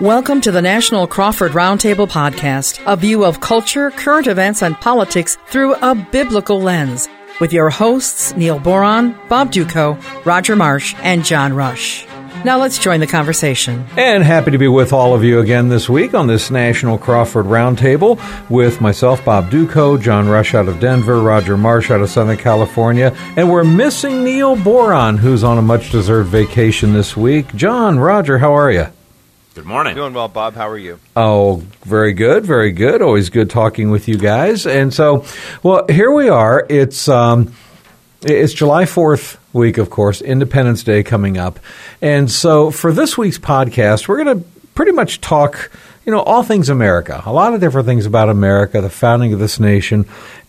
[0.00, 5.36] Welcome to the National Crawford Roundtable Podcast, a view of culture, current events, and politics
[5.48, 7.08] through a biblical lens,
[7.40, 12.06] with your hosts Neil Boron, Bob Dutko, Roger Marsh, and John Rush.
[12.44, 13.84] Now let's join the conversation.
[13.96, 17.46] And happy to be with all of you again this week on this National Crawford
[17.46, 22.36] Roundtable with myself, Bob Dutko, John Rush out of Denver, Roger Marsh out of Southern
[22.36, 27.52] California, and we're missing Neil Boron, who's on a much deserved vacation this week.
[27.56, 28.86] John, Roger, how are you?
[29.58, 29.96] Good morning.
[29.96, 30.54] Doing well, Bob.
[30.54, 31.00] How are you?
[31.16, 33.02] Oh, very good, very good.
[33.02, 34.68] Always good talking with you guys.
[34.68, 35.24] And so,
[35.64, 36.64] well, here we are.
[36.68, 37.52] It's um,
[38.22, 41.58] it's July Fourth week, of course, Independence Day coming up,
[42.00, 45.72] and so for this week's podcast, we're going to pretty much talk,
[46.06, 49.40] you know, all things America, a lot of different things about America, the founding of
[49.40, 50.06] this nation,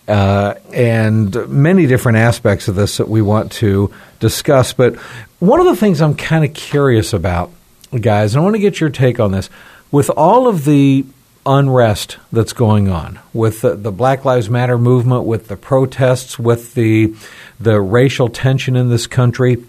[0.07, 4.71] uh, and many different aspects of this that we want to discuss.
[4.71, 4.97] But
[5.39, 7.49] one of the things I'm kind of curious about
[7.97, 9.49] guys, I want to get your take on this.
[9.91, 11.05] With all of the
[11.45, 16.75] unrest that's going on, with the, the, Black Lives Matter movement, with the protests, with
[16.75, 17.15] the
[17.59, 19.63] the racial tension in this country,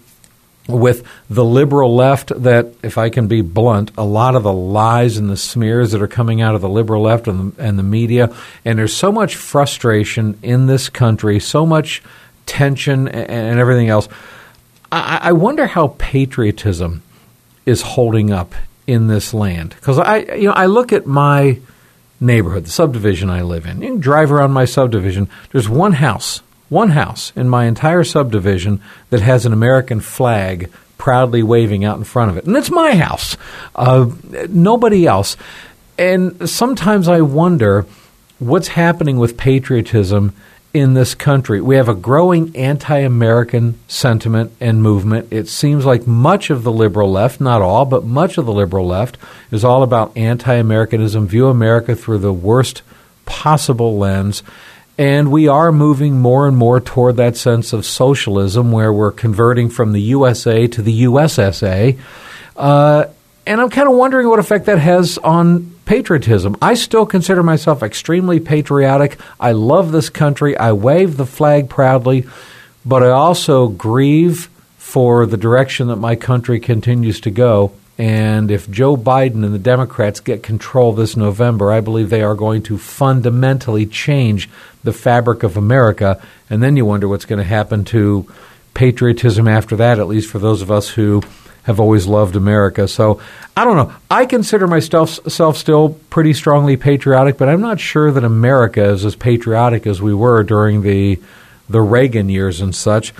[0.67, 5.17] with the liberal left, that if I can be blunt, a lot of the lies
[5.17, 7.83] and the smears that are coming out of the liberal left and the, and the
[7.83, 12.03] media, and there's so much frustration in this country, so much
[12.45, 14.07] tension and, and everything else.
[14.91, 17.01] I, I wonder how patriotism
[17.65, 18.53] is holding up
[18.87, 21.59] in this land because I you know I look at my
[22.19, 23.81] neighborhood, the subdivision I live in.
[23.81, 25.27] You can drive around my subdivision.
[25.51, 31.41] There's one house, one house in my entire subdivision that has an American flag proudly
[31.41, 33.35] waving out in front of it, and it's my house.
[33.75, 34.11] Uh,
[34.49, 35.35] nobody else.
[35.97, 37.85] And sometimes I wonder
[38.39, 40.33] what's happening with patriotism
[40.73, 41.59] in this country.
[41.59, 45.27] We have a growing anti American sentiment and movement.
[45.31, 48.87] It seems like much of the liberal left, not all, but much of the liberal
[48.87, 49.17] left,
[49.51, 52.81] is all about anti Americanism, view America through the worst
[53.25, 54.43] possible lens.
[54.97, 59.69] And we are moving more and more toward that sense of socialism where we're converting
[59.69, 61.97] from the USA to the USSA.
[62.55, 63.05] Uh,
[63.47, 66.55] and I'm kind of wondering what effect that has on patriotism.
[66.61, 69.19] I still consider myself extremely patriotic.
[69.37, 70.55] I love this country.
[70.55, 72.27] I wave the flag proudly,
[72.85, 77.73] but I also grieve for the direction that my country continues to go.
[77.97, 82.35] And if Joe Biden and the Democrats get control this November, I believe they are
[82.35, 84.49] going to fundamentally change
[84.85, 86.25] the fabric of America.
[86.49, 88.31] And then you wonder what's going to happen to
[88.73, 91.21] patriotism after that, at least for those of us who
[91.63, 92.87] have always loved America.
[92.87, 93.21] So
[93.55, 93.93] I don't know.
[94.09, 99.05] I consider myself self still pretty strongly patriotic, but I'm not sure that America is
[99.05, 101.19] as patriotic as we were during the
[101.69, 103.13] the Reagan years and such.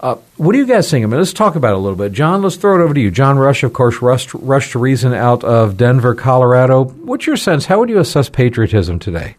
[0.00, 1.02] Uh, what do you guys think?
[1.02, 2.12] I mean, let's talk about it a little bit.
[2.12, 3.10] John, let's throw it over to you.
[3.10, 6.84] John Rush, of course, Rush, Rush to Reason out of Denver, Colorado.
[6.84, 7.66] What's your sense?
[7.66, 9.36] How would you assess patriotism today?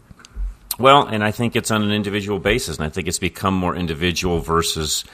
[0.78, 3.74] Well, and I think it's on an individual basis, and I think it's become more
[3.74, 5.04] individual versus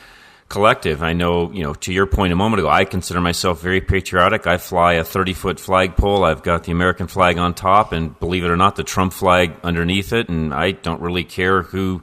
[0.48, 1.02] collective.
[1.02, 4.46] I know, you know, to your point a moment ago, I consider myself very patriotic.
[4.46, 6.24] I fly a 30 foot flagpole.
[6.24, 9.54] I've got the American flag on top, and believe it or not, the Trump flag
[9.62, 10.28] underneath it.
[10.28, 12.02] And I don't really care who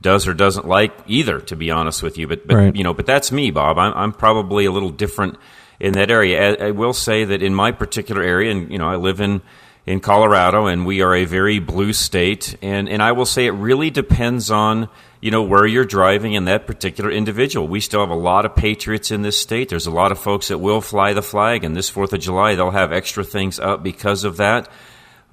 [0.00, 2.26] does or doesn't like either, to be honest with you.
[2.26, 2.76] But, but right.
[2.76, 3.78] you know, but that's me, Bob.
[3.78, 5.38] I'm, I'm probably a little different
[5.78, 6.56] in that area.
[6.60, 9.42] I, I will say that in my particular area, and you know, I live in
[9.84, 12.56] in Colorado, and we are a very blue state.
[12.62, 14.88] And and I will say it really depends on
[15.22, 17.68] you know where you're driving and that particular individual.
[17.68, 19.68] We still have a lot of patriots in this state.
[19.68, 22.56] There's a lot of folks that will fly the flag, and this Fourth of July
[22.56, 24.68] they'll have extra things up because of that.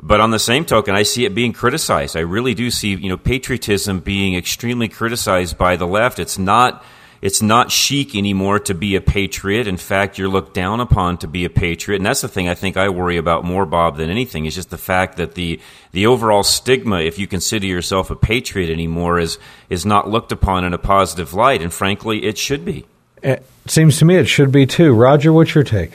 [0.01, 2.15] But on the same token, I see it being criticized.
[2.15, 6.19] I really do see you know patriotism being extremely criticized by the left.
[6.19, 6.85] It's not
[7.21, 9.67] it's not chic anymore to be a patriot.
[9.67, 12.55] In fact, you're looked down upon to be a patriot, and that's the thing I
[12.55, 14.45] think I worry about more, Bob, than anything.
[14.45, 15.59] Is just the fact that the
[15.91, 19.37] the overall stigma, if you consider yourself a patriot anymore, is
[19.69, 22.85] is not looked upon in a positive light, and frankly, it should be.
[23.21, 24.93] It seems to me it should be too.
[24.93, 25.91] Roger, what's your take?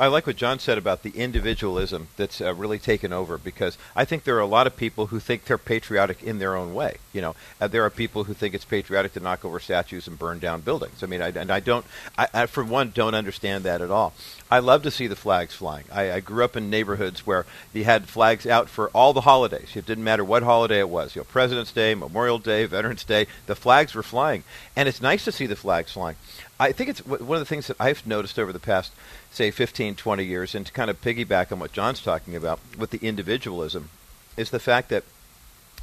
[0.00, 4.06] I like what John said about the individualism that's uh, really taken over because I
[4.06, 6.96] think there are a lot of people who think they're patriotic in their own way.
[7.12, 10.18] You know, uh, there are people who think it's patriotic to knock over statues and
[10.18, 11.02] burn down buildings.
[11.02, 11.84] I mean, I, and I don't,
[12.16, 14.14] I, I, for one, don't understand that at all.
[14.50, 15.84] I love to see the flags flying.
[15.92, 17.44] I, I grew up in neighborhoods where
[17.74, 19.76] you had flags out for all the holidays.
[19.76, 21.14] It didn't matter what holiday it was.
[21.14, 23.26] You know, President's Day, Memorial Day, Veterans Day.
[23.44, 24.44] The flags were flying,
[24.74, 26.16] and it's nice to see the flags flying.
[26.58, 28.92] I think it's one of the things that I've noticed over the past
[29.30, 32.90] say 15, 20 years, and to kind of piggyback on what John's talking about with
[32.90, 33.90] the individualism,
[34.36, 35.04] is the fact that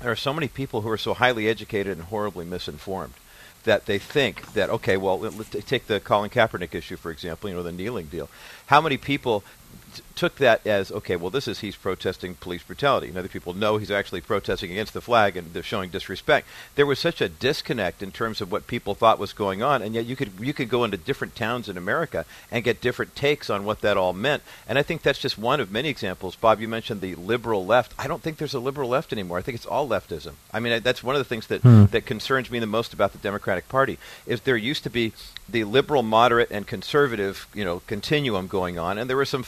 [0.01, 3.13] there are so many people who are so highly educated and horribly misinformed
[3.63, 7.55] that they think that okay, well, let's take the Colin Kaepernick issue for example, you
[7.55, 8.29] know, the kneeling deal.
[8.67, 9.43] How many people
[10.17, 11.15] took that as okay.
[11.15, 14.93] Well, this is he's protesting police brutality, and other people know he's actually protesting against
[14.93, 16.47] the flag and they're showing disrespect.
[16.75, 19.93] There was such a disconnect in terms of what people thought was going on, and
[19.93, 23.49] yet you could you could go into different towns in America and get different takes
[23.49, 24.43] on what that all meant.
[24.67, 26.35] And I think that's just one of many examples.
[26.35, 27.93] Bob, you mentioned the liberal left.
[27.97, 29.37] I don't think there's a liberal left anymore.
[29.37, 30.33] I think it's all leftism.
[30.51, 31.85] I mean, that's one of the things that hmm.
[31.85, 35.13] that concerns me the most about the Democratic Party is there used to be
[35.49, 39.43] the liberal, moderate, and conservative, you know, continuum going on, and there were some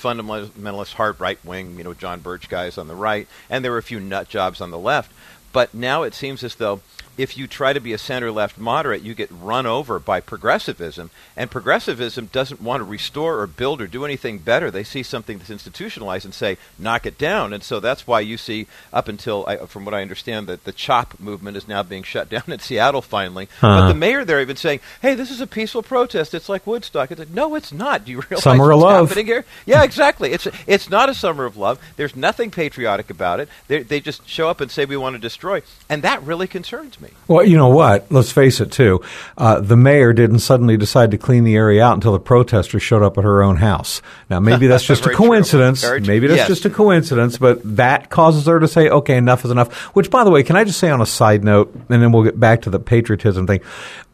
[0.60, 3.78] fundamentalist, hard right wing, you know, John Birch guys on the right, and there were
[3.78, 5.12] a few nut jobs on the left.
[5.52, 6.82] But now it seems as though
[7.20, 11.12] if you try to be a center left moderate, you get run over by progressivism.
[11.36, 14.72] And progressivism doesn't want to restore or build or do anything better.
[14.72, 17.52] They see something that's institutionalized and say, knock it down.
[17.52, 21.20] And so that's why you see, up until, from what I understand, that the CHOP
[21.20, 23.50] movement is now being shut down in Seattle finally.
[23.60, 23.68] Huh.
[23.68, 23.88] But uh-huh.
[23.90, 26.34] the mayor there even saying, hey, this is a peaceful protest.
[26.34, 27.12] It's like Woodstock.
[27.12, 28.06] It's like, no, it's not.
[28.06, 29.10] Do you realize summer what's of love.
[29.10, 29.44] happening here?
[29.66, 30.32] Yeah, exactly.
[30.32, 31.82] It's, it's not a summer of love.
[31.98, 33.50] There's nothing patriotic about it.
[33.68, 35.64] They, they just show up and say, we want to destroy.
[35.90, 37.09] And that really concerns me.
[37.28, 38.12] Well, you know what?
[38.12, 39.02] Let's face it, too.
[39.38, 43.04] Uh, the mayor didn't suddenly decide to clean the area out until the protesters showed
[43.04, 44.02] up at her own house.
[44.30, 45.84] Now, maybe that's just a coincidence.
[45.84, 46.48] Maybe that's yes.
[46.48, 49.72] just a coincidence, but that causes her to say, okay, enough is enough.
[49.96, 52.24] Which, by the way, can I just say on a side note, and then we'll
[52.24, 53.62] get back to the patriotism thing.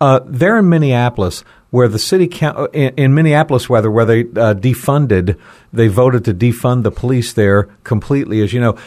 [0.01, 1.43] Uh, there in Minneapolis,
[1.75, 5.37] where the city count in, in Minneapolis, whether where they uh, defunded,
[5.73, 8.41] they voted to defund the police there completely.
[8.41, 8.77] As you know,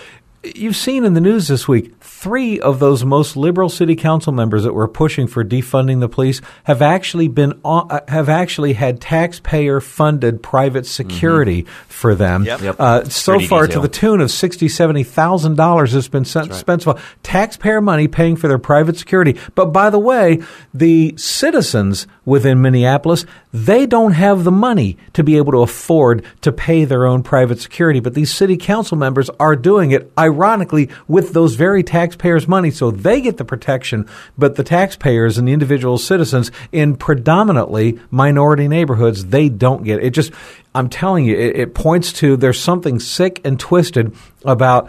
[0.43, 4.65] you've seen in the news this week, three of those most liberal city council members
[4.65, 9.81] that were pushing for defunding the police have actually been uh, have actually had taxpayer
[9.81, 11.89] funded private security mm-hmm.
[11.89, 12.45] for them.
[12.45, 12.77] Yep.
[12.79, 13.83] Uh, so far, detail.
[13.83, 16.99] to the tune of sixty, seventy thousand dollars has been spent right.
[17.23, 19.39] taxpayer money paying for their private security.
[19.55, 20.43] But by the way,
[20.73, 26.53] the citizens within Minneapolis they don't have the money to be able to afford to
[26.53, 28.01] pay their own private security.
[28.01, 30.13] But these city council members are doing it.
[30.17, 32.71] I ironically, with those very taxpayers' money.
[32.71, 38.69] So they get the protection, but the taxpayers and the individual citizens in predominantly minority
[38.69, 40.07] neighborhoods, they don't get it.
[40.07, 40.33] it just,
[40.75, 44.15] I'm telling you, it, it, points to there's something sick and twisted
[44.45, 44.89] about.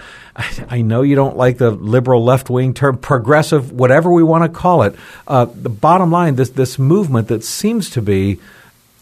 [0.69, 4.49] I know you don't like the liberal left wing term, progressive, whatever we want to
[4.49, 4.95] call it.
[5.27, 8.39] Uh, the bottom line, this this movement that seems to be,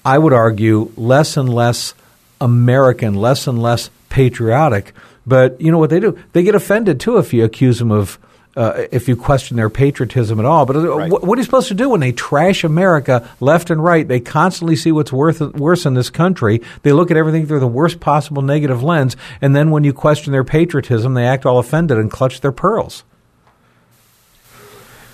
[0.05, 1.93] I would argue, less and less
[2.39, 4.93] American, less and less patriotic.
[5.27, 6.17] But you know what they do?
[6.31, 8.17] They get offended too if you accuse them of.
[8.55, 10.65] Uh, if you question their patriotism at all.
[10.65, 11.11] But uh, right.
[11.11, 14.07] what, what are you supposed to do when they trash America left and right?
[14.07, 16.63] They constantly see what's worth, worse in this country.
[16.81, 19.15] They look at everything through the worst possible negative lens.
[19.41, 23.03] And then when you question their patriotism, they act all offended and clutch their pearls.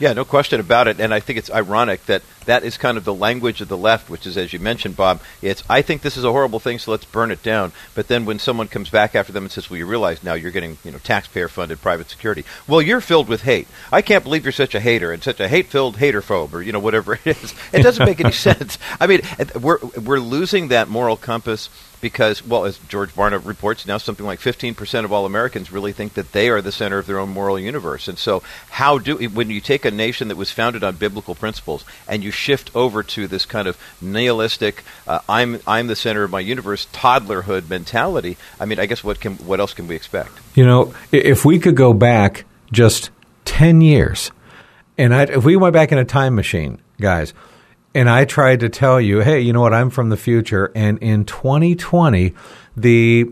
[0.03, 0.99] Yeah, no question about it.
[0.99, 4.09] And I think it's ironic that that is kind of the language of the left,
[4.09, 6.91] which is, as you mentioned, Bob, it's, I think this is a horrible thing, so
[6.91, 7.71] let's burn it down.
[7.95, 10.51] But then when someone comes back after them and says, well, you realize now you're
[10.51, 12.43] getting, you know, taxpayer funded private security.
[12.67, 13.69] Well, you're filled with hate.
[13.93, 16.61] I can't believe you're such a hater and such a hate filled hater phobe or,
[16.61, 17.53] you know, whatever it is.
[17.71, 18.77] It doesn't make any sense.
[18.99, 19.21] I mean,
[19.57, 21.69] we're, we're losing that moral compass
[22.03, 26.15] because, well, as George Barna reports, now something like 15% of all Americans really think
[26.15, 28.09] that they are the center of their own moral universe.
[28.09, 31.85] And so, how do when you take a nation that was founded on biblical principles
[32.05, 36.29] and you shift over to this kind of nihilistic, uh, I'm I'm the center of
[36.29, 38.35] my universe, toddlerhood mentality?
[38.59, 40.31] I mean, I guess what can what else can we expect?
[40.55, 42.43] You know, if we could go back
[42.73, 43.11] just
[43.45, 44.29] 10 years,
[44.97, 47.33] and I, if we went back in a time machine, guys
[47.93, 49.73] and I tried to tell you, hey, you know what?
[49.73, 52.33] I'm from the future, and in 2020,
[52.75, 53.31] the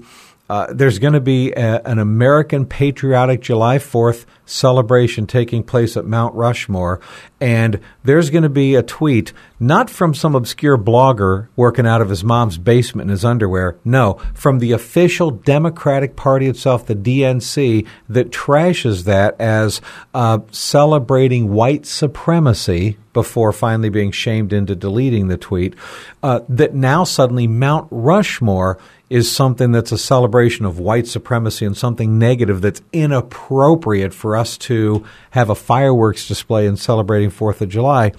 [0.49, 6.05] uh, there's going to be a, an American Patriotic July 4th celebration taking place at
[6.05, 6.99] Mount Rushmore.
[7.39, 12.09] And there's going to be a tweet, not from some obscure blogger working out of
[12.09, 13.77] his mom's basement in his underwear.
[13.83, 19.81] No, from the official Democratic Party itself, the DNC, that trashes that as
[20.13, 25.75] uh, celebrating white supremacy before finally being shamed into deleting the tweet.
[26.23, 28.77] Uh, that now suddenly Mount Rushmore
[29.11, 34.40] is something that's a celebration of white supremacy and something negative that's inappropriate for us
[34.59, 38.11] to have a fireworks display in celebrating Fourth of July.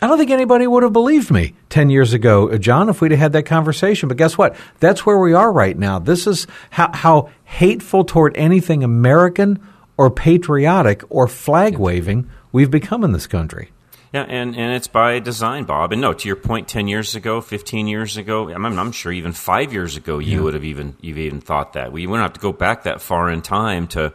[0.00, 3.20] I don't think anybody would have believed me 10 years ago, John, if we'd have
[3.20, 4.08] had that conversation.
[4.08, 4.54] But guess what?
[4.78, 5.98] That's where we are right now.
[5.98, 9.60] This is how, how hateful toward anything American
[9.96, 13.70] or patriotic or flag waving we've become in this country.
[14.12, 15.92] Yeah, and, and it's by design, Bob.
[15.92, 19.32] And no, to your point, ten years ago, fifteen years ago, I'm, I'm sure even
[19.32, 20.44] five years ago, you yeah.
[20.44, 21.92] would have even you've even thought that.
[21.92, 24.14] We wouldn't have to go back that far in time to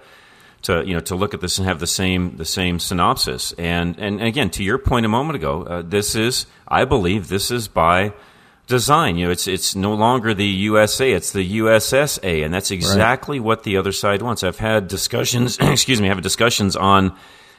[0.63, 3.53] to you know to look at this and have the same the same synopsis.
[3.53, 7.51] And and again, to your point a moment ago, uh, this is I believe this
[7.51, 8.13] is by
[8.67, 9.17] design.
[9.17, 13.45] You know, it's it's no longer the USA, it's the USSA, and that's exactly right.
[13.45, 14.43] what the other side wants.
[14.43, 15.57] I've had discussions.
[15.61, 17.15] excuse me, I have discussions on.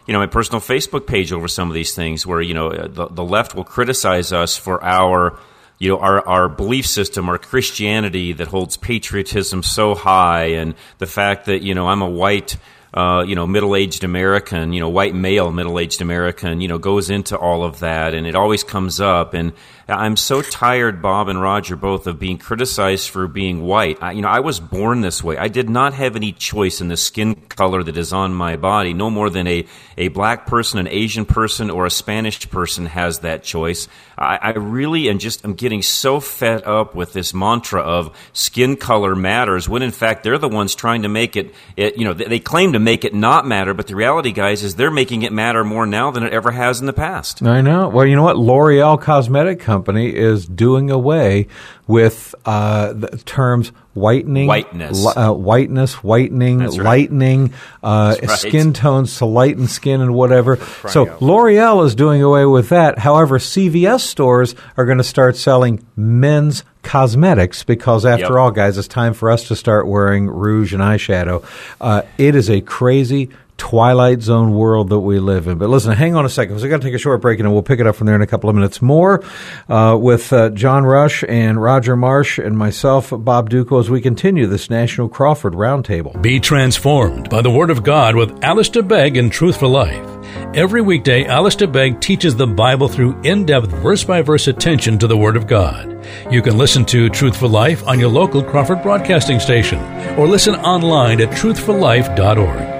[0.06, 3.08] You know, my personal Facebook page over some of these things where, you know, the,
[3.08, 5.38] the left will criticize us for our
[5.78, 11.06] you know our our belief system, our Christianity that holds patriotism so high, and the
[11.06, 12.56] fact that you know I'm a white
[12.94, 17.36] uh, you know, middle-aged American, you know, white male middle-aged American, you know, goes into
[17.36, 19.34] all of that, and it always comes up.
[19.34, 19.52] And
[19.88, 23.98] I'm so tired, Bob and Roger, both of being criticized for being white.
[24.00, 25.36] I, you know, I was born this way.
[25.36, 28.94] I did not have any choice in the skin color that is on my body,
[28.94, 29.66] no more than a,
[29.98, 33.88] a black person, an Asian person, or a Spanish person has that choice.
[34.16, 38.76] I, I really am just, I'm getting so fed up with this mantra of skin
[38.76, 42.12] color matters, when in fact they're the ones trying to make it, it you know,
[42.12, 45.22] they, they claim to make it not matter, but the reality, guys, is they're making
[45.22, 47.42] it matter more now than it ever has in the past.
[47.42, 47.88] I know.
[47.88, 48.38] Well, you know what?
[48.38, 51.48] L'Oreal Cosmetic company is doing away
[51.86, 56.72] with uh, the terms whitening, whiteness, uh, whiteness, whitening, right.
[56.72, 58.38] lightening, uh, right.
[58.38, 60.56] skin tones to lighten skin and whatever.
[60.88, 62.98] So L'Oreal is doing away with that.
[62.98, 68.32] However, CVS stores are going to start selling men's cosmetics because, after yep.
[68.32, 71.44] all, guys, it's time for us to start wearing rouge and eyeshadow.
[71.80, 75.58] Uh, it is a crazy Twilight Zone world that we live in.
[75.58, 77.52] But listen, hang on a second because I got to take a short break and
[77.52, 79.22] we'll pick it up from there in a couple of minutes more
[79.68, 84.46] uh, with uh, John Rush and Roger Marsh and myself, Bob Dutko, as we continue
[84.46, 86.20] this National Crawford Roundtable.
[86.20, 90.10] Be transformed by the Word of God with Alistair Begg and Truth for Life.
[90.54, 95.06] Every weekday, Alistair Begg teaches the Bible through in depth, verse by verse attention to
[95.06, 96.06] the Word of God.
[96.30, 99.78] You can listen to Truth for Life on your local Crawford broadcasting station
[100.18, 102.73] or listen online at truthforlife.org.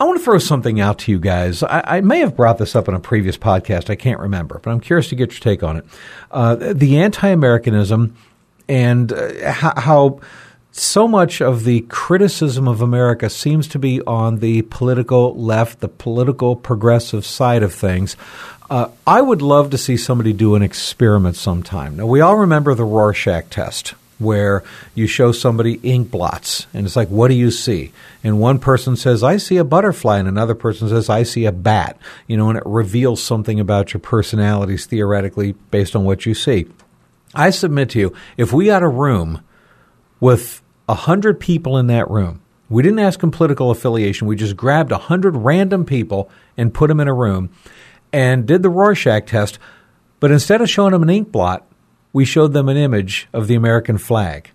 [0.01, 1.63] I want to throw something out to you guys.
[1.63, 3.91] I, I, may have brought this up in a previous podcast.
[3.91, 5.87] I can't remember, but I'm curious to get your take on it.
[6.33, 8.17] Uh, the anti-Americanism
[8.69, 10.21] and uh, how
[10.77, 15.89] so much of the criticism of America seems to be on the political left, the
[15.89, 18.17] political progressive side of things.
[18.71, 21.97] Uh, I would love to see somebody do an experiment sometime.
[21.97, 24.63] Now, we all remember the Rorschach test where
[24.95, 27.93] you show somebody ink blots and it's like what do you see
[28.23, 31.53] and one person says i see a butterfly and another person says i see a
[31.53, 36.33] bat you know and it reveals something about your personalities theoretically based on what you
[36.33, 36.65] see
[37.35, 39.41] i submit to you if we had a room
[40.21, 44.57] with a hundred people in that room we didn't ask them political affiliation we just
[44.57, 47.51] grabbed a hundred random people and put them in a room
[48.15, 49.59] and did the rorschach test
[50.21, 51.67] but instead of showing them an ink blot
[52.15, 54.53] we showed them an image of the American flag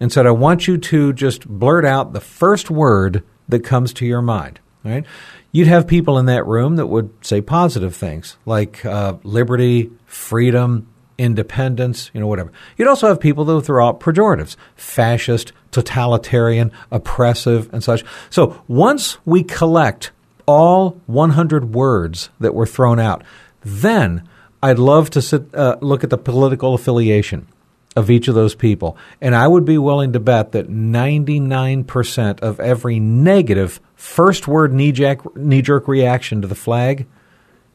[0.00, 4.06] and said, I want you to just blurt out the first word that comes to
[4.06, 4.60] your mind.
[4.84, 5.04] Right?
[5.52, 10.86] You'd have people in that room that would say positive things like uh, liberty, freedom,
[11.18, 12.52] independence, you know, whatever.
[12.76, 18.04] You'd also have people that would throw out pejoratives, fascist, totalitarian, oppressive, and such.
[18.30, 20.12] So once we collect
[20.46, 23.22] all 100 words that were thrown out,
[23.62, 24.28] then
[24.62, 27.46] I'd love to sit, uh, look at the political affiliation
[27.94, 28.96] of each of those people.
[29.20, 34.92] And I would be willing to bet that 99% of every negative first word knee
[34.92, 37.06] jerk reaction to the flag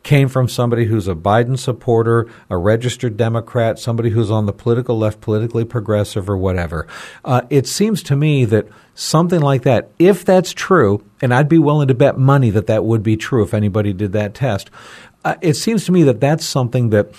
[0.04, 4.98] came from somebody who's a Biden supporter, a registered Democrat, somebody who's on the political
[4.98, 6.88] left, politically progressive, or whatever.
[7.24, 11.60] Uh, it seems to me that something like that, if that's true, and I'd be
[11.60, 14.70] willing to bet money that that would be true if anybody did that test,
[15.24, 17.14] uh, it seems to me that that's something that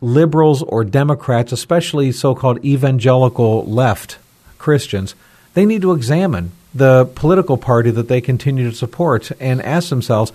[0.00, 4.18] liberals or Democrats, especially so called evangelical left
[4.58, 5.14] Christians,
[5.54, 10.32] they need to examine the political party that they continue to support and ask themselves,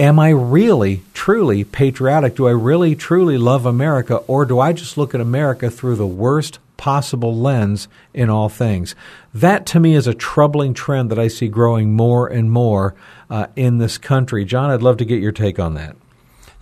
[0.00, 2.36] Am I really, truly patriotic?
[2.36, 4.16] Do I really, truly love America?
[4.26, 8.94] Or do I just look at America through the worst possible lens in all things?
[9.34, 12.94] That to me is a troubling trend that I see growing more and more
[13.28, 14.46] uh, in this country.
[14.46, 15.96] John, I'd love to get your take on that.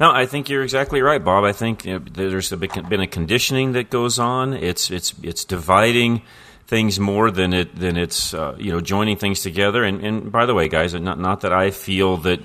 [0.00, 1.44] No, I think you're exactly right, Bob.
[1.44, 4.52] I think you know, there's been a conditioning that goes on.
[4.52, 6.22] It's it's it's dividing
[6.66, 9.84] things more than it than it's uh, you know joining things together.
[9.84, 12.40] And, and by the way, guys, not not that I feel that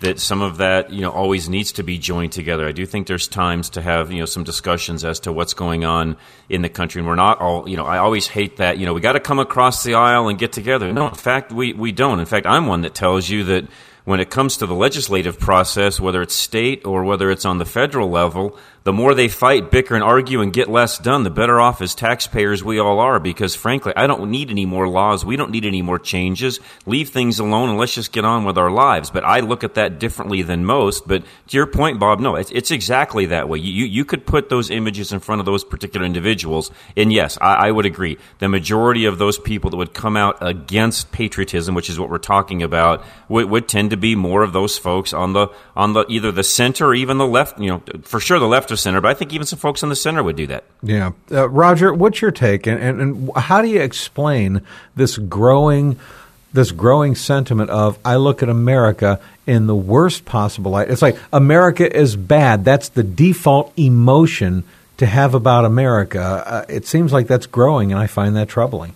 [0.00, 2.66] that some of that you know always needs to be joined together.
[2.66, 5.84] I do think there's times to have you know some discussions as to what's going
[5.84, 6.16] on
[6.48, 7.86] in the country, and we're not all you know.
[7.86, 10.52] I always hate that you know we got to come across the aisle and get
[10.52, 10.92] together.
[10.92, 12.20] No, in fact we we don't.
[12.20, 13.66] In fact, I'm one that tells you that
[14.06, 17.64] when it comes to the legislative process, whether it's state or whether it's on the
[17.64, 21.58] federal level, the more they fight, bicker, and argue and get less done, the better
[21.58, 23.18] off as taxpayers we all are.
[23.18, 25.24] Because frankly, I don't need any more laws.
[25.24, 26.60] We don't need any more changes.
[26.86, 29.10] Leave things alone and let's just get on with our lives.
[29.10, 31.08] But I look at that differently than most.
[31.08, 33.58] But to your point, Bob, no, it's, it's exactly that way.
[33.58, 36.70] You, you could put those images in front of those particular individuals.
[36.96, 38.18] And yes, I, I would agree.
[38.38, 42.18] The majority of those people that would come out against patriotism, which is what we're
[42.18, 46.04] talking about, would, would tend to be more of those folks on the, on the,
[46.08, 49.00] either the center or even the left, you know, for sure the left or center,
[49.00, 50.64] but I think even some folks in the center would do that.
[50.82, 51.12] Yeah.
[51.30, 52.66] Uh, Roger, what's your take?
[52.66, 54.62] And, and, and how do you explain
[54.94, 55.98] this growing
[56.52, 60.90] this growing sentiment of I look at America in the worst possible light.
[60.90, 62.64] It's like America is bad.
[62.64, 64.64] That's the default emotion
[64.96, 66.20] to have about America.
[66.20, 68.94] Uh, it seems like that's growing, and I find that troubling.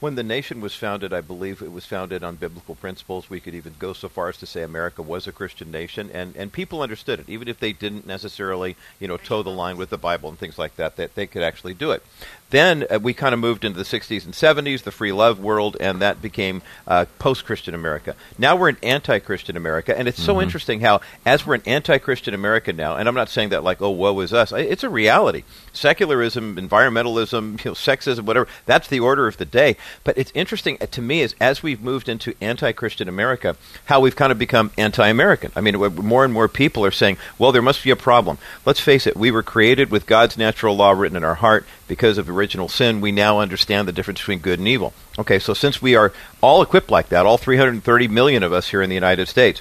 [0.00, 3.28] When the nation was founded, I believe it was founded on biblical principles.
[3.28, 6.34] We could even go so far as to say America was a Christian nation, and,
[6.36, 9.90] and people understood it, even if they didn't necessarily, you know, toe the line with
[9.90, 10.96] the Bible and things like that.
[10.96, 12.02] That they could actually do it.
[12.50, 15.76] Then uh, we kind of moved into the 60s and 70s, the free love world,
[15.80, 18.16] and that became uh, post Christian America.
[18.38, 20.26] Now we're in anti Christian America, and it's mm-hmm.
[20.26, 23.64] so interesting how, as we're an anti Christian America now, and I'm not saying that
[23.64, 25.44] like, oh, woe is us, it's a reality.
[25.72, 29.76] Secularism, environmentalism, you know, sexism, whatever, that's the order of the day.
[30.02, 34.00] But it's interesting uh, to me is as we've moved into anti Christian America, how
[34.00, 35.52] we've kind of become anti American.
[35.54, 38.38] I mean, more and more people are saying, well, there must be a problem.
[38.66, 42.18] Let's face it, we were created with God's natural law written in our heart because
[42.18, 44.92] of original sin, we now understand the difference between good and evil.
[45.18, 48.80] Okay, so since we are all equipped like that, all 330 million of us here
[48.80, 49.60] in the United States,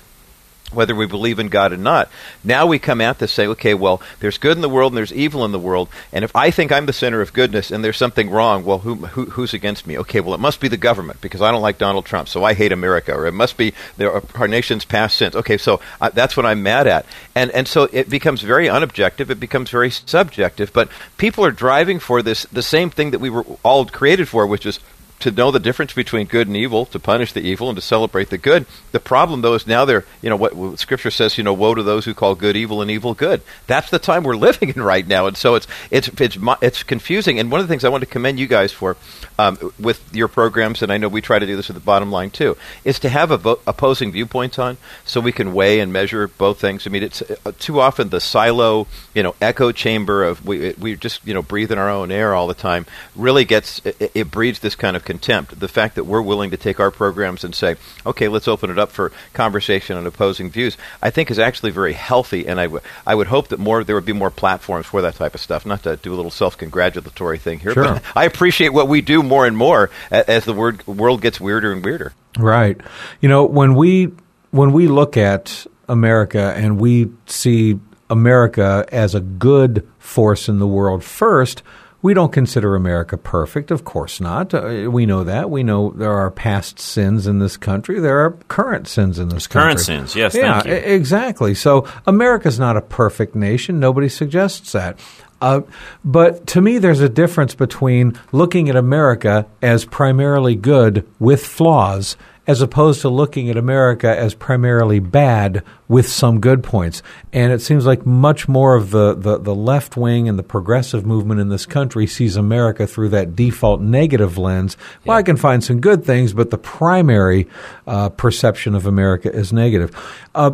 [0.72, 2.10] whether we believe in God or not.
[2.44, 5.14] Now we come at this say, okay, well, there's good in the world and there's
[5.14, 7.98] evil in the world, and if I think I'm the center of goodness and there's
[7.98, 9.98] something wrong, well, who, who, who's against me?
[10.00, 12.54] Okay, well, it must be the government because I don't like Donald Trump, so I
[12.54, 15.36] hate America, or it must be the, our nation's past sins.
[15.36, 17.06] Okay, so uh, that's what I'm mad at,
[17.36, 19.30] and and so it becomes very unobjective.
[19.30, 20.74] It becomes very subjective.
[20.74, 24.46] But people are driving for this the same thing that we were all created for,
[24.48, 24.80] which is
[25.20, 28.30] to know the difference between good and evil, to punish the evil, and to celebrate
[28.30, 28.66] the good.
[28.92, 31.76] The problem, though, is now they're, you know, what, what, Scripture says, you know, woe
[31.76, 33.42] to those who call good evil and evil good.
[33.68, 37.40] That's the time we're living in right now, and so it's it's it's it's confusing.
[37.40, 38.98] And one of the things I want to commend you guys for
[39.38, 42.12] um, with your programs, and I know we try to do this at the bottom
[42.12, 46.28] line too, is to have vo- opposing viewpoints on, so we can weigh and measure
[46.28, 46.88] both things.
[46.88, 50.96] I mean, it's uh, too often the silo, you know, echo chamber of we we
[50.96, 54.32] just you know breathe in our own air all the time really gets it, it
[54.32, 55.60] breeds this kind of contempt.
[55.60, 58.78] The fact that we're willing to take our programs and say, okay, let's open it
[58.78, 62.48] up for conversation on opposing views, I think is actually very healthy.
[62.48, 65.16] And I, w- I would hope that more there would be more platforms for that
[65.16, 65.66] type of stuff.
[65.66, 67.84] Not to do a little self congratulatory thing here, sure.
[67.86, 71.72] but I appreciate what we do more and more as the word, world gets weirder
[71.72, 72.14] and weirder.
[72.38, 72.80] Right.
[73.20, 74.12] You know, when we
[74.52, 77.80] when we look at America and we see
[78.12, 81.64] America as a good force in the world first,
[82.02, 84.54] we don't consider America perfect, of course not.
[84.54, 85.50] Uh, we know that.
[85.50, 88.00] We know there are past sins in this country.
[88.00, 89.68] There are current sins in this country.
[89.68, 90.34] Current sins, yes.
[90.34, 91.56] Yeah, exactly.
[91.56, 93.80] So America's not a perfect nation.
[93.80, 95.00] Nobody suggests that.
[95.42, 95.62] Uh,
[96.04, 102.18] but to me, there's a difference between looking at America as primarily good with flaws
[102.50, 107.04] as opposed to looking at America as primarily bad with some good points.
[107.32, 111.06] And it seems like much more of the, the, the, left wing and the progressive
[111.06, 114.78] movement in this country sees America through that default negative lens.
[115.06, 117.48] Well, I can find some good things, but the primary
[117.86, 119.96] uh, perception of America is negative.
[120.34, 120.54] Uh,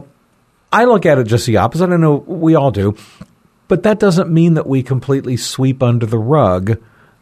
[0.74, 1.92] I look at it just the opposite.
[1.92, 2.98] I know we all do.
[3.70, 6.78] But that doesn't mean that we completely sweep under the rug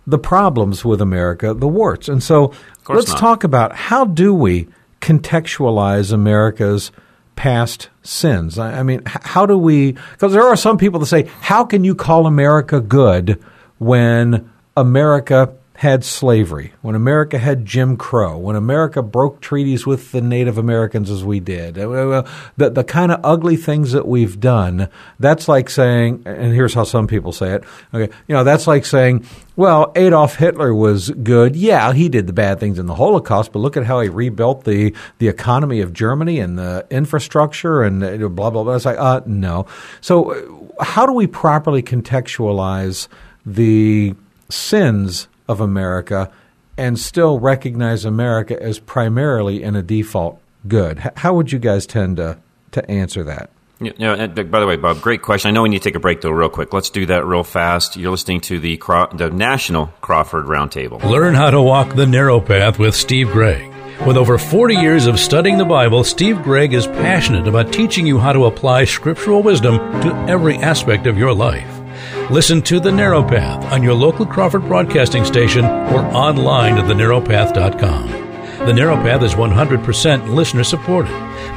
[0.05, 2.09] the problems with America, the warts.
[2.09, 2.53] And so
[2.89, 3.19] let's not.
[3.19, 4.67] talk about how do we
[5.01, 6.91] contextualize America's
[7.35, 8.59] past sins?
[8.59, 11.83] I, I mean, how do we, because there are some people that say, how can
[11.83, 13.41] you call America good
[13.77, 20.21] when America had slavery, when America had Jim Crow, when America broke treaties with the
[20.21, 22.23] Native Americans as we did, uh,
[22.57, 24.87] the, the kind of ugly things that we've done,
[25.19, 28.85] that's like saying, and here's how some people say it, okay, you know, that's like
[28.85, 31.55] saying, well, Adolf Hitler was good.
[31.55, 34.65] Yeah, he did the bad things in the Holocaust, but look at how he rebuilt
[34.65, 38.75] the, the economy of Germany and the infrastructure and uh, blah, blah, blah.
[38.75, 39.65] It's like, uh, no.
[40.01, 43.07] So, uh, how do we properly contextualize
[43.45, 44.15] the
[44.49, 46.31] sins of America
[46.77, 51.11] and still recognize America as primarily in a default good.
[51.17, 52.37] How would you guys tend to
[52.73, 53.49] to answer that.
[53.79, 55.49] Yeah, yeah, and by the way, Bob, great question.
[55.49, 56.73] I know we need to take a break though, real quick.
[56.73, 57.97] Let's do that real fast.
[57.97, 61.03] You're listening to the Cro- the National Crawford Roundtable.
[61.03, 63.71] Learn how to walk the narrow path with Steve Gregg.
[64.05, 68.19] With over 40 years of studying the Bible, Steve Gregg is passionate about teaching you
[68.19, 71.72] how to apply scriptural wisdom to every aspect of your life.
[72.31, 78.65] Listen to The Narrow Path on your local Crawford broadcasting station or online at thenarrowpath.com.
[78.65, 81.11] The Narrow Path is 100% listener supported.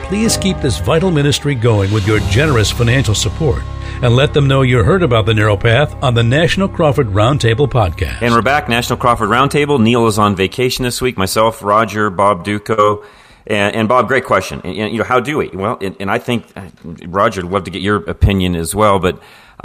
[0.04, 3.62] Please keep this vital ministry going with your generous financial support
[4.02, 7.68] and let them know you heard about the Narrow Path on the National Crawford Roundtable
[7.68, 8.20] podcast.
[8.20, 9.80] And we're back, National Crawford Roundtable.
[9.80, 11.16] Neil is on vacation this week.
[11.16, 13.04] Myself, Roger, Bob Dutko,
[13.46, 14.60] And, and Bob, great question.
[14.64, 15.48] And, you know, how do we?
[15.48, 16.66] Well, and, and I think uh,
[17.06, 19.22] Roger, would love to get your opinion as well, but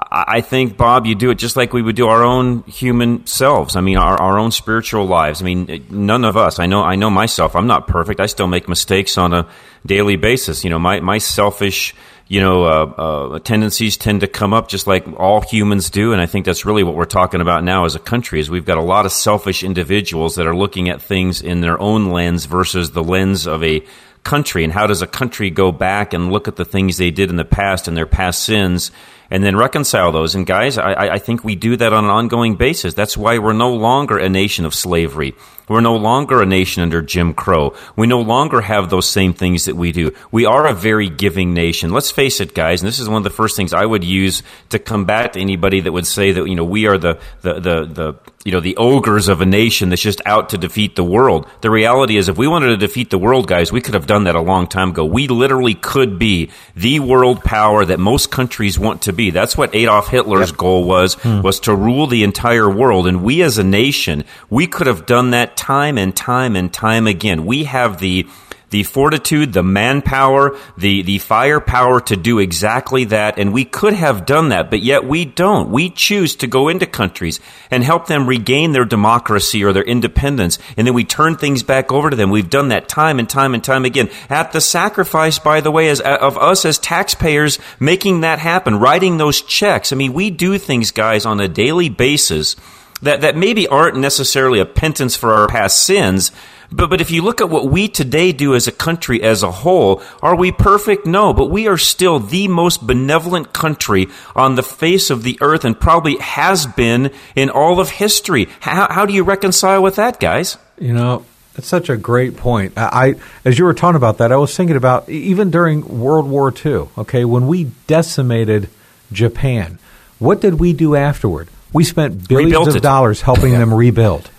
[0.09, 3.75] I think, Bob, you do it just like we would do our own human selves.
[3.75, 5.41] I mean, our, our own spiritual lives.
[5.41, 6.59] I mean, none of us.
[6.59, 6.81] I know.
[6.81, 7.55] I know myself.
[7.55, 8.19] I'm not perfect.
[8.19, 9.47] I still make mistakes on a
[9.85, 10.63] daily basis.
[10.63, 11.93] You know, my my selfish,
[12.27, 16.13] you know, uh, uh, tendencies tend to come up just like all humans do.
[16.13, 18.39] And I think that's really what we're talking about now as a country.
[18.39, 21.79] Is we've got a lot of selfish individuals that are looking at things in their
[21.79, 23.85] own lens versus the lens of a
[24.23, 24.63] country.
[24.63, 27.35] And how does a country go back and look at the things they did in
[27.35, 28.91] the past and their past sins?
[29.31, 30.35] And then reconcile those.
[30.35, 32.93] And guys, I, I think we do that on an ongoing basis.
[32.93, 35.33] That's why we're no longer a nation of slavery.
[35.71, 37.73] We're no longer a nation under Jim Crow.
[37.95, 40.13] We no longer have those same things that we do.
[40.29, 41.91] We are a very giving nation.
[41.91, 44.43] Let's face it, guys, and this is one of the first things I would use
[44.69, 48.19] to combat anybody that would say that, you know, we are the, the, the, the
[48.43, 51.47] you know, the ogres of a nation that's just out to defeat the world.
[51.61, 54.23] The reality is if we wanted to defeat the world, guys, we could have done
[54.23, 55.05] that a long time ago.
[55.05, 59.29] We literally could be the world power that most countries want to be.
[59.29, 60.57] That's what Adolf Hitler's yep.
[60.57, 61.41] goal was, hmm.
[61.41, 63.07] was to rule the entire world.
[63.07, 67.05] And we as a nation, we could have done that time and time and time
[67.05, 67.45] again.
[67.45, 68.27] We have the
[68.71, 73.37] the fortitude, the manpower, the, the firepower to do exactly that.
[73.37, 75.69] And we could have done that, but yet we don't.
[75.71, 80.57] We choose to go into countries and help them regain their democracy or their independence.
[80.77, 82.29] And then we turn things back over to them.
[82.29, 85.89] We've done that time and time and time again at the sacrifice, by the way,
[85.89, 89.91] as, of us as taxpayers making that happen, writing those checks.
[89.91, 92.55] I mean, we do things, guys, on a daily basis
[93.01, 96.31] that, that maybe aren't necessarily a penance for our past sins,
[96.71, 99.51] but, but if you look at what we today do as a country as a
[99.51, 101.05] whole, are we perfect?
[101.05, 105.65] No, but we are still the most benevolent country on the face of the earth
[105.65, 108.47] and probably has been in all of history.
[108.61, 110.57] How, how do you reconcile with that, guys?
[110.79, 112.73] You know, that's such a great point.
[112.77, 116.53] I, as you were talking about that, I was thinking about even during World War
[116.53, 116.87] II.
[116.99, 118.69] Okay, when we decimated
[119.11, 119.77] Japan,
[120.19, 121.49] what did we do afterward?
[121.73, 122.83] We spent billions Rebuilt of it.
[122.83, 124.29] dollars helping them rebuild.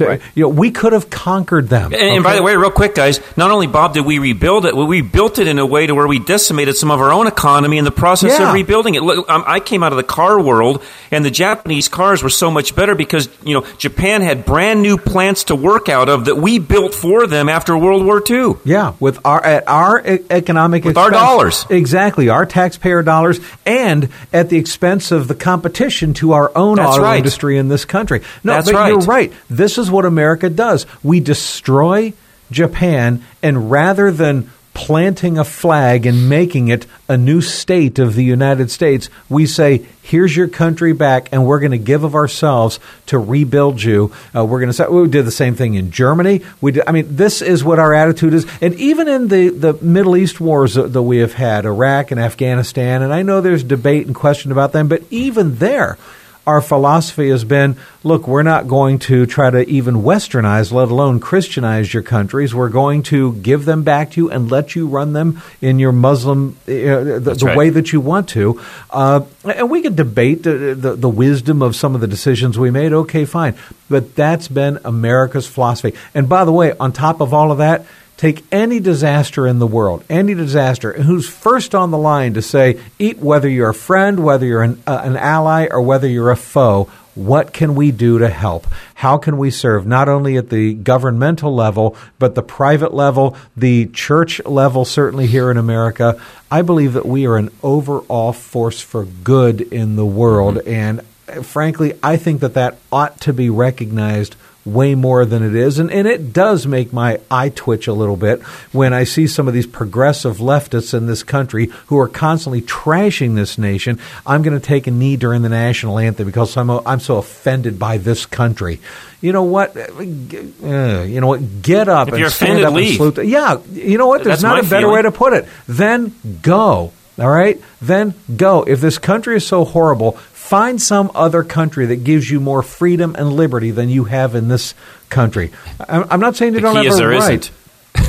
[0.00, 0.22] So right.
[0.34, 1.92] you know, we could have conquered them.
[1.92, 2.14] And, okay?
[2.14, 5.02] and, by the way, real quick, guys, not only Bob did we rebuild it, we
[5.02, 7.84] built it in a way to where we decimated some of our own economy in
[7.84, 8.48] the process yeah.
[8.48, 9.02] of rebuilding it.
[9.02, 12.50] Look, um, I came out of the car world, and the Japanese cars were so
[12.50, 16.36] much better because you know Japan had brand new plants to work out of that
[16.36, 18.54] we built for them after World War II.
[18.64, 24.08] Yeah, with our at our economic with expense, our dollars, exactly our taxpayer dollars, and
[24.32, 27.18] at the expense of the competition to our own That's auto right.
[27.18, 28.22] industry in this country.
[28.42, 28.88] No, That's but right.
[28.88, 29.32] you're right.
[29.50, 30.86] This is what America does.
[31.02, 32.12] We destroy
[32.50, 38.24] Japan, and rather than planting a flag and making it a new state of the
[38.24, 42.78] United States, we say, here's your country back, and we're going to give of ourselves
[43.06, 44.12] to rebuild you.
[44.34, 46.42] Uh, we're going to say, we did the same thing in Germany.
[46.60, 48.46] We did, I mean, this is what our attitude is.
[48.62, 52.20] And even in the, the Middle East wars that, that we have had, Iraq and
[52.20, 55.98] Afghanistan, and I know there's debate and question about them, but even there,
[56.46, 61.20] our philosophy has been look, we're not going to try to even westernize, let alone
[61.20, 62.54] Christianize your countries.
[62.54, 65.92] We're going to give them back to you and let you run them in your
[65.92, 67.56] Muslim, uh, the, the right.
[67.56, 68.60] way that you want to.
[68.88, 72.70] Uh, and we can debate the, the, the wisdom of some of the decisions we
[72.70, 72.92] made.
[72.92, 73.54] Okay, fine.
[73.88, 75.96] But that's been America's philosophy.
[76.14, 77.84] And by the way, on top of all of that,
[78.20, 82.78] Take any disaster in the world, any disaster, who's first on the line to say,
[82.98, 86.36] eat whether you're a friend, whether you're an, uh, an ally, or whether you're a
[86.36, 88.66] foe, what can we do to help?
[88.92, 93.86] How can we serve not only at the governmental level, but the private level, the
[93.86, 96.20] church level, certainly here in America?
[96.50, 100.56] I believe that we are an overall force for good in the world.
[100.56, 100.68] Mm-hmm.
[100.68, 105.54] And uh, frankly, I think that that ought to be recognized way more than it
[105.54, 105.78] is.
[105.78, 108.42] And, and it does make my eye twitch a little bit
[108.72, 113.34] when I see some of these progressive leftists in this country who are constantly trashing
[113.34, 113.98] this nation.
[114.26, 117.78] I'm going to take a knee during the national anthem because I'm, I'm so offended
[117.78, 118.80] by this country.
[119.22, 119.76] You know what?
[119.76, 121.62] Uh, you know what?
[121.62, 123.00] Get up if and you're stand offended, up leave.
[123.00, 123.28] and salute.
[123.28, 124.24] Yeah, you know what?
[124.24, 124.94] There's That's not a better feeling.
[124.94, 125.46] way to put it.
[125.66, 126.92] Then go.
[127.18, 127.60] All right?
[127.82, 128.62] Then go.
[128.62, 130.12] If this country is so horrible,
[130.50, 134.48] find some other country that gives you more freedom and liberty than you have in
[134.48, 134.74] this
[135.08, 135.52] country.
[135.78, 137.34] I'm not saying they The don't have a right.
[137.34, 137.52] isn't.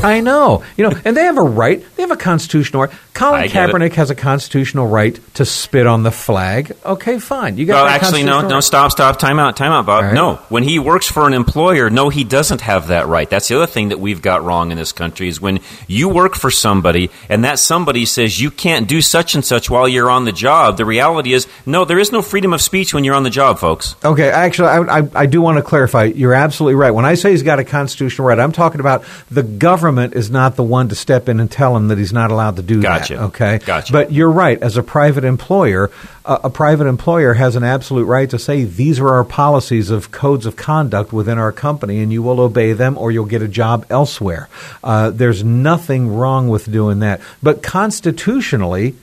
[0.04, 1.84] I know, you know, and they have a right.
[1.96, 2.92] They have a constitutional right.
[3.14, 3.48] Colin I.
[3.48, 6.76] Kaepernick has a constitutional right to spit on the flag.
[6.84, 7.58] Okay, fine.
[7.58, 10.04] You got Well, actually, no, constitutional no, stop, stop, time out, time out, Bob.
[10.06, 10.14] Right.
[10.14, 13.30] No, when he works for an employer, no, he doesn't have that right.
[13.30, 16.36] That's the other thing that we've got wrong in this country is when you work
[16.36, 20.26] for somebody and that somebody says you can't do such and such while you're on
[20.26, 20.78] the job.
[20.78, 23.60] The reality is, no, there is no freedom of speech when you're on the job,
[23.60, 23.96] folks.
[24.04, 26.06] Okay, actually, I, I, I do want to clarify.
[26.06, 26.92] You're absolutely right.
[26.92, 30.56] When I say he's got a constitutional right, I'm talking about the government is not
[30.56, 33.16] the one to step in and tell him that he's not allowed to do Gotcha.
[33.16, 33.24] that.
[33.24, 33.92] Okay, Gotcha.
[33.94, 34.62] But you're right.
[34.62, 35.90] As a private employer,
[36.26, 40.12] uh, a private employer has an absolute right to say these are our policies of
[40.12, 43.48] codes of conduct within our company, and you will obey them, or you'll get a
[43.48, 44.48] job elsewhere.
[44.84, 47.22] Uh, there's nothing wrong with doing that.
[47.42, 48.96] But constitutionally.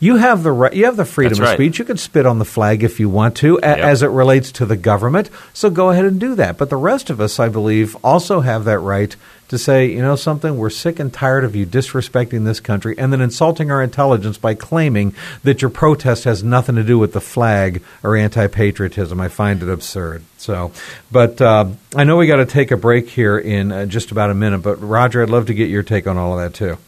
[0.00, 1.78] You have the right, you have the freedom That's of speech.
[1.78, 3.78] You can spit on the flag if you want to, a- Yep.
[3.78, 5.30] as it relates to the government.
[5.54, 6.58] So go ahead and do that.
[6.58, 9.16] But the rest of us, I believe, also have that right
[9.48, 13.12] to say, you know something, we're sick and tired of you disrespecting this country and
[13.12, 17.20] then insulting our intelligence by claiming that your protest has nothing to do with the
[17.20, 19.20] flag or anti patriotism.
[19.20, 20.22] I find it absurd.
[20.38, 20.72] So,
[21.12, 24.30] but uh, I know we got to take a break here in uh, just about
[24.30, 24.58] a minute.
[24.62, 26.78] But Roger, I'd love to get your take on all of that too.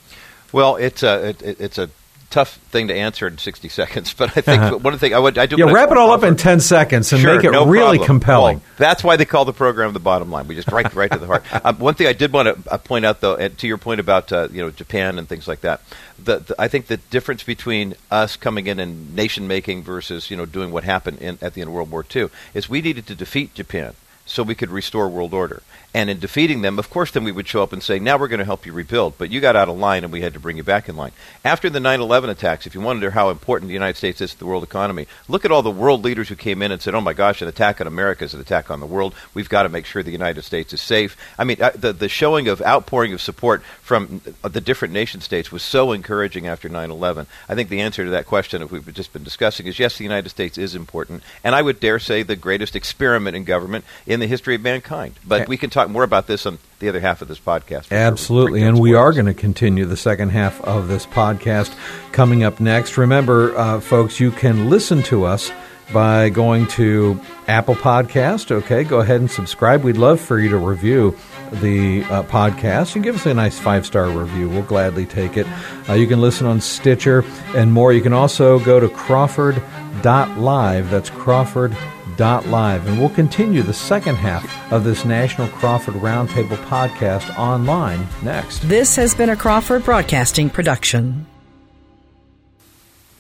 [0.53, 1.91] Well, it's a it, it- it's a
[2.37, 5.19] tough thing to answer in 60 seconds, but I think one of the things I
[5.19, 5.67] would I do Uh-huh.
[5.69, 8.07] Yeah, wrap it all up in ten seconds and Sure, make it no really problem.
[8.07, 8.57] compelling.
[8.59, 10.47] Well, that's why they call the program the bottom line.
[10.47, 11.45] We just right right to the heart.
[11.65, 13.99] Um, one thing I did want to uh, point out, though, and to your point
[14.01, 15.81] about uh, you know Japan and things like that,
[16.23, 20.37] the, the, I think the difference between us coming in and nation making versus you
[20.37, 23.07] know doing what happened in, at the end of World War II is we needed
[23.07, 23.95] to defeat Japan
[24.27, 25.63] so we could restore world order.
[25.97, 28.29] And in defeating them, of course, then we would show up and say, now we're
[28.29, 29.17] going to help you rebuild.
[29.17, 31.13] But you got out of line and we had to bring you back in line.
[31.43, 34.39] After the 9 11 attacks, if you wonder how important the United States is to
[34.39, 37.01] the world economy, look at all the world leaders who came in and said, oh
[37.01, 39.15] my gosh, an attack on America is an attack on the world.
[39.33, 41.17] We've got to make sure the United States is safe.
[41.39, 45.23] I mean, uh, the, the showing of outpouring of support from uh, the different nation
[45.23, 47.27] states was so encouraging after 9 11.
[47.49, 50.05] I think the answer to that question, if we've just been discussing, is yes, the
[50.05, 51.23] United States is important.
[51.43, 55.15] And I would dare say the greatest experiment in government in the history of mankind.
[55.25, 55.47] But Yeah.
[55.49, 57.91] we can talk more about this on the other half of this podcast.
[57.91, 58.63] Absolutely.
[58.63, 61.75] And we are going to continue the second half of this podcast
[62.13, 62.99] coming up next.
[62.99, 65.51] Remember, uh, folks, you can listen to us
[65.93, 68.51] by going to Apple Podcast.
[68.51, 69.85] Okay, go ahead and subscribe.
[69.85, 71.17] We'd love for you to review
[71.53, 74.49] the uh, podcast and give us a nice five star review.
[74.49, 75.47] We'll gladly take it.
[75.89, 77.93] Uh, you can listen on Stitcher and more.
[77.93, 80.91] You can also go to Crawford.live.
[80.91, 81.96] That's Crawford.live.
[82.19, 88.61] Live, and we'll continue the second half of this National Crawford Roundtable podcast online next.
[88.61, 91.27] This has been a Crawford Broadcasting production.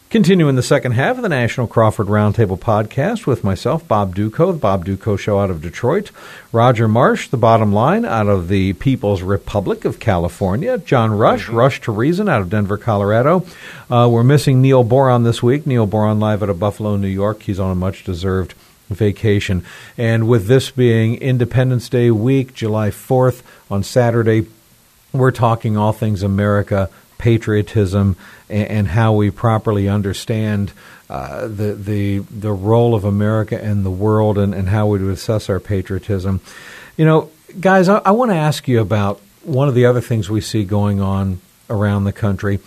[0.08, 4.58] Continuing the second half of the National Crawford Roundtable podcast with myself, Bob Dutko, the
[4.58, 6.10] Bob Dutko Show out of Detroit,
[6.52, 11.80] Roger Marsh, the bottom line out of the People's Republic of California, John Rush, Rush
[11.82, 13.44] to Reason out of Denver, Colorado.
[13.90, 15.66] Uh, we're missing Neil Boron this week.
[15.66, 17.42] Neil Boron live out of Buffalo, New York.
[17.42, 18.54] He's on a much deserved
[18.88, 19.64] vacation.
[19.96, 24.46] And with this being Independence Day week, July 4th on Saturday,
[25.12, 28.16] we're talking all things America, patriotism,
[28.48, 30.72] and, and how we properly understand
[31.08, 35.12] uh, the the the role of America in the world, and, and how we would
[35.12, 36.40] assess our patriotism.
[36.96, 40.28] You know, guys, I, I want to ask you about one of the other things
[40.28, 42.58] we see going on around the country.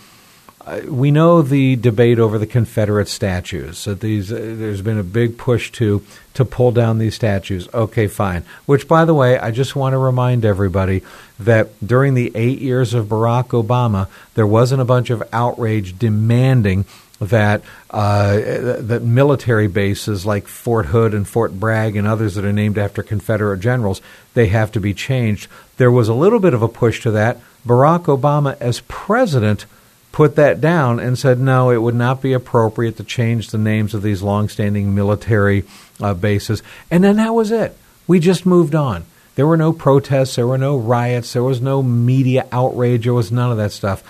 [0.70, 3.84] Uh, we know the debate over the Confederate statues.
[3.86, 6.04] That these, uh, there's been a big push to
[6.34, 7.68] to pull down these statues.
[7.74, 8.44] Okay, fine.
[8.66, 11.02] Which, by the way, I just want to remind everybody
[11.40, 16.84] that during the eight years of Barack Obama, there wasn't a bunch of outrage demanding
[17.20, 22.52] that uh, that military bases like Fort Hood and Fort Bragg and others that are
[22.52, 24.00] named after Confederate generals
[24.34, 25.48] they have to be changed.
[25.78, 27.38] There was a little bit of a push to that.
[27.66, 29.66] Barack Obama, as president,
[30.12, 33.94] put that down and said no, it would not be appropriate to change the names
[33.94, 35.64] of these longstanding military
[36.00, 36.62] uh, bases.
[36.90, 37.76] And then that was it.
[38.06, 39.04] We just moved on.
[39.36, 43.30] There were no protests, there were no riots, there was no media outrage, there was
[43.30, 44.02] none of that stuff.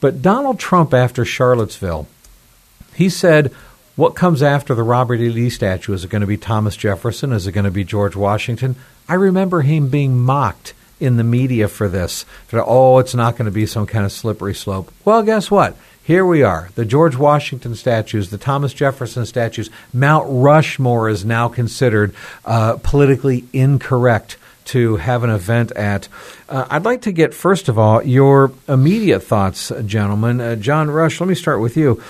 [0.00, 2.08] But Donald Trump, after Charlottesville,
[2.94, 3.52] he said,
[3.96, 5.28] What comes after the Robert E.
[5.28, 5.92] Lee statue?
[5.92, 7.32] Is it going to be Thomas Jefferson?
[7.32, 8.76] Is it going to be George Washington?
[9.08, 12.24] I remember him being mocked in the media for this.
[12.52, 14.92] Oh, it's not going to be some kind of slippery slope.
[15.04, 15.76] Well, guess what?
[16.02, 16.68] Here we are.
[16.74, 19.70] The George Washington statues, the Thomas Jefferson statues.
[19.92, 26.08] Mount Rushmore is now considered uh, politically incorrect to have an event at.
[26.48, 30.40] Uh, I'd like to get, first of all, your immediate thoughts, gentlemen.
[30.40, 32.02] Uh, John Rush, let me start with you.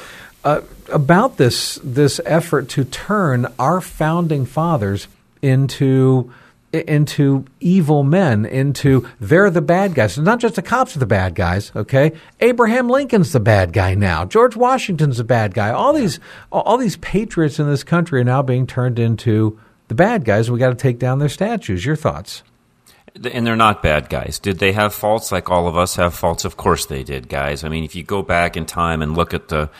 [0.42, 0.60] Uh,
[0.92, 5.08] about this this effort to turn our founding fathers
[5.40, 6.32] into
[6.74, 10.18] into evil men, into they're the bad guys.
[10.18, 12.12] It's not just the cops are the bad guys, okay?
[12.40, 14.24] Abraham Lincoln's the bad guy now.
[14.24, 15.70] George Washington's the bad guy.
[15.70, 19.58] All these all these patriots in this country are now being turned into
[19.88, 20.50] the bad guys.
[20.50, 21.84] We got to take down their statues.
[21.84, 22.42] Your thoughts?
[23.14, 24.40] And they're not bad guys.
[24.40, 26.44] Did they have faults like all of us have faults?
[26.44, 27.62] Of course they did, guys.
[27.62, 29.70] I mean, if you go back in time and look at the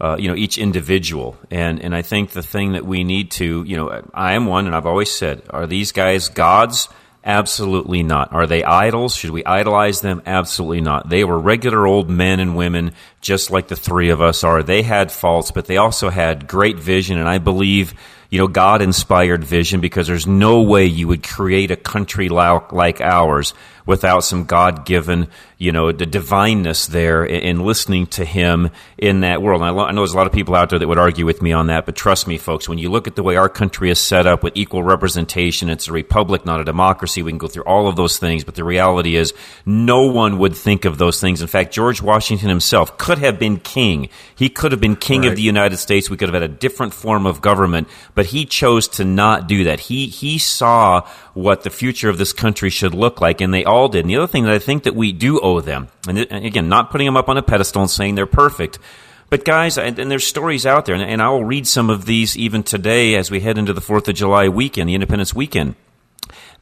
[0.00, 3.64] uh, you know each individual and and I think the thing that we need to
[3.64, 6.88] you know I am one and I've always said are these guys gods
[7.22, 8.32] Absolutely not.
[8.32, 9.14] Are they idols?
[9.14, 10.22] Should we idolize them?
[10.24, 11.10] Absolutely not.
[11.10, 14.62] They were regular old men and women, just like the three of us are.
[14.62, 17.92] They had faults, but they also had great vision, and I believe
[18.30, 23.00] you know, God inspired vision because there's no way you would create a country like
[23.00, 23.54] ours
[23.90, 25.26] without some God given,
[25.58, 29.62] you know, the divineness there in listening to Him in that world.
[29.62, 31.52] And I know there's a lot of people out there that would argue with me
[31.52, 33.98] on that, but trust me, folks, when you look at the way our country is
[33.98, 37.20] set up with equal representation, it's a republic, not a democracy.
[37.20, 39.34] We can go through all of those things, but the reality is
[39.66, 41.42] no one would think of those things.
[41.42, 44.08] In fact, George Washington himself could have been king.
[44.36, 45.30] He could have been king right.
[45.30, 46.08] of the United States.
[46.08, 49.64] We could have had a different form of government, but he chose to not do
[49.64, 49.80] that.
[49.80, 51.08] He, he saw
[51.40, 54.00] what the future of this country should look like, and they all did.
[54.00, 56.90] And the other thing that I think that we do owe them, and again, not
[56.90, 58.78] putting them up on a pedestal and saying they're perfect,
[59.30, 62.04] but guys, and, and there's stories out there, and, and I will read some of
[62.04, 65.76] these even today as we head into the Fourth of July weekend, the Independence weekend.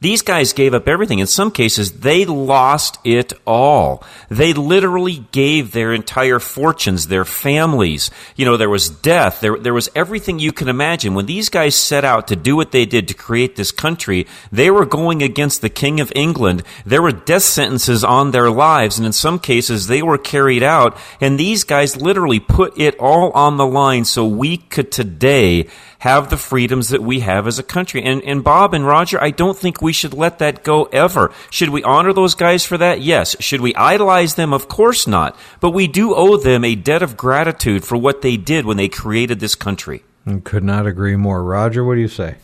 [0.01, 1.19] These guys gave up everything.
[1.19, 4.01] In some cases, they lost it all.
[4.29, 8.09] They literally gave their entire fortunes, their families.
[8.37, 9.41] You know, there was death.
[9.41, 11.15] There, there was everything you can imagine.
[11.15, 14.71] When these guys set out to do what they did to create this country, they
[14.71, 16.63] were going against the King of England.
[16.85, 20.97] There were death sentences on their lives, and in some cases, they were carried out.
[21.19, 25.67] And these guys literally put it all on the line so we could today
[25.99, 28.01] have the freedoms that we have as a country.
[28.03, 31.31] And, and Bob and Roger, I don't think we should let that go ever.
[31.49, 33.01] Should we honor those guys for that?
[33.01, 33.35] Yes.
[33.39, 34.53] Should we idolize them?
[34.53, 35.35] Of course not.
[35.59, 38.89] But we do owe them a debt of gratitude for what they did when they
[38.89, 40.03] created this country.
[40.43, 41.43] Could not agree more.
[41.43, 42.35] Roger, what do you say?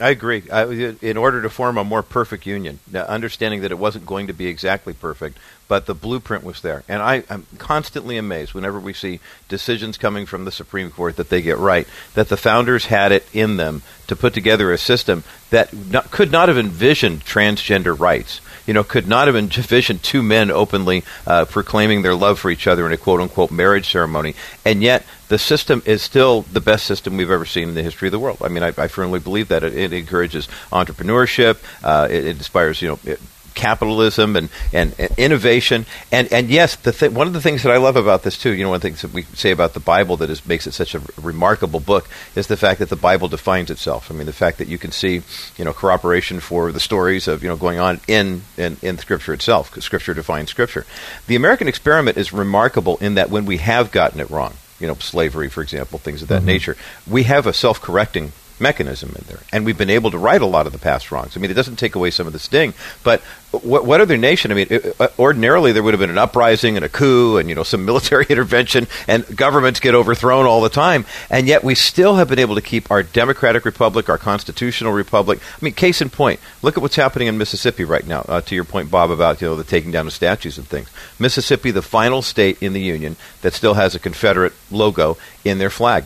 [0.00, 0.42] I agree.
[0.50, 0.64] I,
[1.02, 4.46] in order to form a more perfect union, understanding that it wasn't going to be
[4.46, 5.38] exactly perfect,
[5.72, 6.84] but the blueprint was there.
[6.86, 11.30] And I, am constantly amazed whenever we see decisions coming from the Supreme Court that
[11.30, 15.24] they get right, that the founders had it in them to put together a system
[15.48, 18.42] that not, could not have envisioned transgender rights.
[18.66, 22.66] You know, could not have envisioned two men openly uh, proclaiming their love for each
[22.66, 24.34] other in a quote unquote marriage ceremony.
[24.66, 28.08] And yet, the system is still the best system we've ever seen in the history
[28.08, 28.42] of the world.
[28.42, 31.62] I mean, I, I firmly believe that it, it encourages entrepreneurship.
[31.82, 33.18] Uh, it, it, inspires, you know, it,
[33.54, 35.86] capitalism and, and, and, innovation.
[36.10, 38.52] And, and yes, the th- one of the things that I love about this, too,
[38.52, 40.66] you know, one of the things that we say about the Bible that is, makes
[40.66, 44.10] it such a remarkable book is the fact that the Bible defines itself.
[44.10, 45.22] I mean, the fact that you can see,
[45.56, 49.32] you know, corroboration for the stories of, you know, going on in, in, in Scripture
[49.32, 50.86] itself, because Scripture defines Scripture.
[51.26, 54.94] The American experiment is remarkable in that when we have gotten it wrong, you know,
[54.94, 56.46] slavery, for example, things of that mm-hmm.
[56.46, 56.76] nature,
[57.08, 59.40] we have a self correcting mechanism in there.
[59.52, 61.36] And we've been able to right a lot of the past wrongs.
[61.36, 62.72] I mean, it doesn't take away some of the sting,
[63.02, 63.20] but
[63.50, 64.50] what, what other nation?
[64.50, 67.48] I mean, it, uh, ordinarily there would have been an uprising and a coup and,
[67.48, 71.04] you know, some military intervention and governments get overthrown all the time.
[71.28, 75.40] And yet we still have been able to keep our democratic republic, our constitutional republic.
[75.42, 78.20] I mean, case in point, look at what's happening in Mississippi right now.
[78.28, 80.88] Uh, to your point, Bob, about, you know, the taking down of statues and things.
[81.18, 85.70] Mississippi, the final state in the Union that still has a Confederate logo in their
[85.70, 86.04] flag.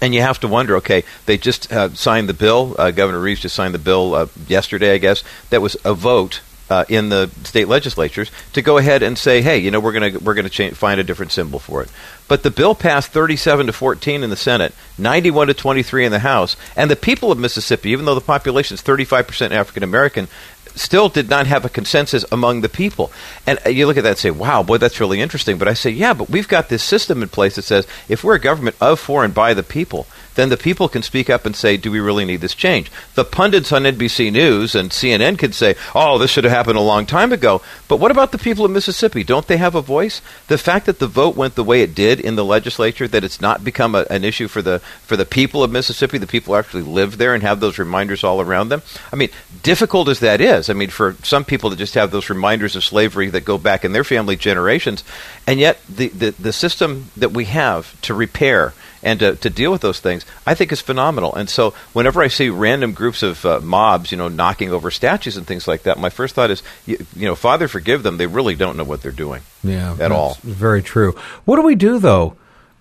[0.00, 2.74] And you have to wonder, okay, they just uh, signed the bill.
[2.78, 5.22] Uh, Governor Reeves just signed the bill uh, yesterday, I guess.
[5.50, 9.58] That was a vote uh, in the state legislatures to go ahead and say, hey,
[9.58, 11.90] you know, we're going to we're going to find a different symbol for it.
[12.28, 16.20] But the bill passed 37 to 14 in the Senate, 91 to 23 in the
[16.20, 20.28] House, and the people of Mississippi, even though the population is 35 percent African American,
[20.74, 23.10] still did not have a consensus among the people.
[23.46, 25.58] And uh, you look at that and say, wow, boy, that's really interesting.
[25.58, 28.36] But I say, yeah, but we've got this system in place that says if we're
[28.36, 31.54] a government of, for, and by the people, then the people can speak up and
[31.54, 32.90] say, do we really need this change?
[33.14, 36.82] The pundits on NBC News and CNN can say, oh, this should have happened a
[36.82, 37.62] long time ago.
[37.88, 39.24] But what about the people of Mississippi?
[39.24, 40.22] Don't they have a voice?
[40.48, 43.40] The fact that the vote went the way it did in the legislature, that it's
[43.40, 46.58] not become a, an issue for the for the people of Mississippi, the people who
[46.58, 48.82] actually live there and have those reminders all around them.
[49.12, 49.30] I mean,
[49.62, 52.84] difficult as that is, I mean, for some people to just have those reminders of
[52.84, 55.04] slavery that go back in their family generations,
[55.46, 58.72] and yet the, the, the system that we have to repair
[59.02, 61.34] and to, to deal with those things, I think is phenomenal.
[61.34, 65.36] And so, whenever I see random groups of uh, mobs, you know, knocking over statues
[65.36, 68.16] and things like that, my first thought is, you, you, know, Father, forgive them.
[68.16, 69.42] They really don't know what they're doing.
[69.62, 70.38] Yeah, at all.
[70.42, 71.12] Very true.
[71.44, 72.36] What do we do though,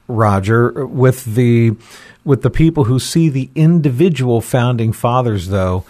[0.08, 1.76] Roger, with the
[2.26, 5.86] with the people who see the individual founding fathers though?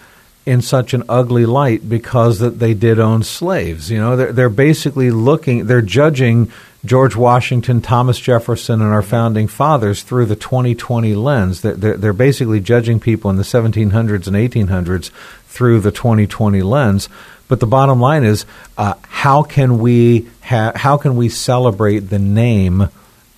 [0.46, 3.90] in such an ugly light because that they did own slaves.
[3.90, 6.50] You know, they're, they're basically looking, they're judging
[6.84, 11.60] George Washington, Thomas Jefferson, and our founding fathers through the 2020 lens.
[11.60, 15.10] They're, they're, basically judging people in the 1700s and 1800s
[15.46, 17.08] through the 2020 lens.
[17.48, 18.46] But the bottom line is,
[18.78, 22.88] uh, how can we ha- how can we celebrate the name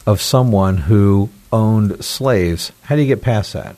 [0.06, 2.72] of someone who owned slaves?
[2.82, 3.74] How do you get past that?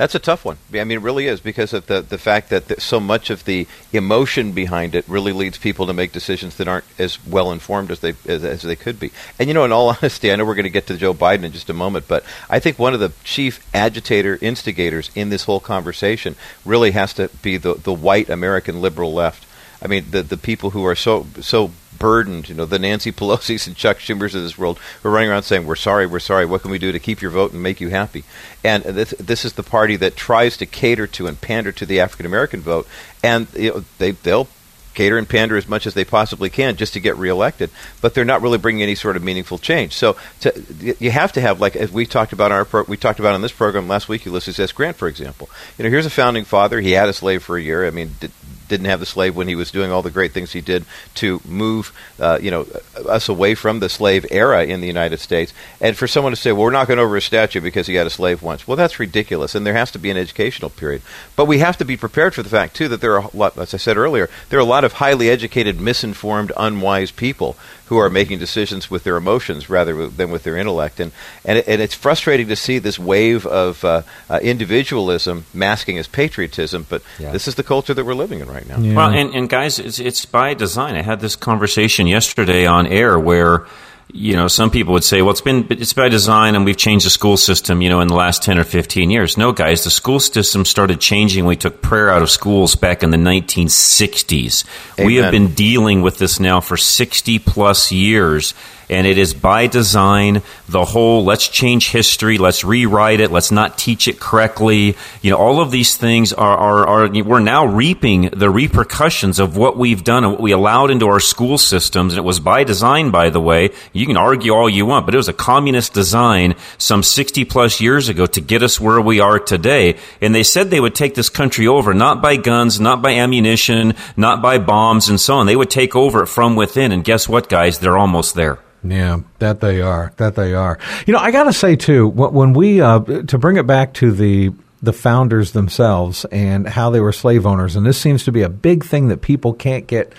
[0.00, 0.56] That's a tough one.
[0.72, 3.44] I mean, it really is because of the, the fact that the, so much of
[3.44, 7.90] the emotion behind it really leads people to make decisions that aren't as well informed
[7.90, 9.12] as they as, as they could be.
[9.38, 11.42] And you know, in all honesty, I know we're going to get to Joe Biden
[11.42, 15.44] in just a moment, but I think one of the chief agitator instigators in this
[15.44, 16.34] whole conversation
[16.64, 19.44] really has to be the the white American liberal left.
[19.82, 22.48] I mean, the the people who are so so burdened.
[22.48, 25.44] You know, the Nancy Pelosi's and Chuck Schumer's of this world who are running around
[25.44, 26.44] saying, "We're sorry, we're sorry.
[26.44, 28.24] What can we do to keep your vote and make you happy?"
[28.64, 32.00] And this this is the party that tries to cater to and pander to the
[32.00, 32.88] African American vote,
[33.22, 34.48] and you know, they they'll
[34.94, 37.70] cater and pander as much as they possibly can just to get reelected,
[38.00, 39.92] but they're not really bringing any sort of meaningful change.
[39.92, 40.52] So to,
[40.98, 43.42] you have to have, like as we talked about our pro, we talked about on
[43.42, 44.72] this program last week, Ulysses S.
[44.72, 45.48] Grant, for example.
[45.78, 46.80] You know, here's a founding father.
[46.80, 47.86] He had a slave for a year.
[47.86, 48.32] I mean, did,
[48.70, 51.42] didn't have the slave when he was doing all the great things he did to
[51.44, 52.66] move, uh, you know,
[53.06, 55.52] us away from the slave era in the United States.
[55.80, 58.06] And for someone to say, "Well, we're not going over a statue because he had
[58.06, 59.54] a slave once," well, that's ridiculous.
[59.54, 61.02] And there has to be an educational period.
[61.36, 63.58] But we have to be prepared for the fact too that there are, a lot,
[63.58, 67.56] as I said earlier, there are a lot of highly educated, misinformed, unwise people
[67.90, 71.00] who are making decisions with their emotions rather than with their intellect.
[71.00, 71.10] And
[71.44, 76.06] and, it, and it's frustrating to see this wave of uh, uh, individualism masking as
[76.06, 76.86] patriotism.
[76.88, 77.32] But yeah.
[77.32, 78.78] this is the culture that we're living in right now.
[78.78, 78.94] Yeah.
[78.94, 80.94] Well, and, and guys, it's, it's by design.
[80.94, 83.66] I had this conversation yesterday on air where
[84.12, 87.06] you know, some people would say, well, it's been, it's by design and we've changed
[87.06, 89.36] the school system, you know, in the last 10 or 15 years.
[89.36, 91.44] No, guys, the school system started changing.
[91.44, 94.64] We took prayer out of schools back in the 1960s.
[94.98, 95.06] Amen.
[95.06, 98.54] We have been dealing with this now for 60 plus years
[98.90, 103.78] and it is by design the whole let's change history, let's rewrite it, let's not
[103.78, 104.96] teach it correctly.
[105.22, 109.56] You know, all of these things are, are, are we're now reaping the repercussions of
[109.56, 112.12] what we've done and what we allowed into our school systems.
[112.12, 113.70] And it was by design, by the way.
[113.92, 117.80] You can argue all you want, but it was a communist design some 60 plus
[117.80, 119.96] years ago to get us where we are today.
[120.20, 123.94] And they said they would take this country over, not by guns, not by ammunition,
[124.16, 125.46] not by bombs and so on.
[125.46, 126.90] They would take over it from within.
[126.90, 127.78] And guess what, guys?
[127.78, 128.58] They're almost there.
[128.82, 130.12] Yeah, that they are.
[130.16, 130.78] That they are.
[131.06, 134.10] You know, I got to say too, when we uh, to bring it back to
[134.12, 134.52] the
[134.82, 138.48] the founders themselves and how they were slave owners, and this seems to be a
[138.48, 140.12] big thing that people can't get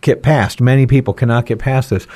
[0.00, 0.60] get past.
[0.60, 2.06] Many people cannot get past this.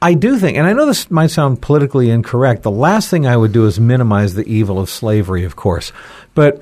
[0.00, 2.64] I do think, and I know this might sound politically incorrect.
[2.64, 5.92] The last thing I would do is minimize the evil of slavery, of course,
[6.34, 6.60] but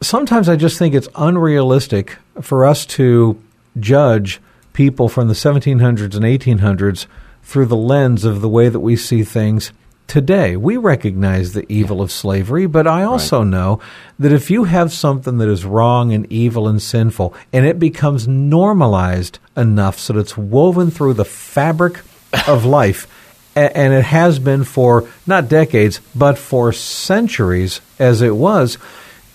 [0.00, 3.40] sometimes I just think it's unrealistic for us to
[3.78, 4.40] judge
[4.72, 7.06] people from the 1700s and 1800s
[7.42, 9.72] through the lens of the way that we see things
[10.10, 10.56] today.
[10.56, 13.48] We recognize the evil of slavery, but I also right.
[13.48, 13.80] know
[14.18, 18.26] that if you have something that is wrong and evil and sinful, and it becomes
[18.26, 22.00] normalized enough so that it's woven through the fabric
[22.48, 23.06] of life,
[23.54, 28.78] and it has been for not decades, but for centuries as it was,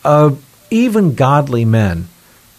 [0.03, 0.36] uh,
[0.70, 2.10] even godly men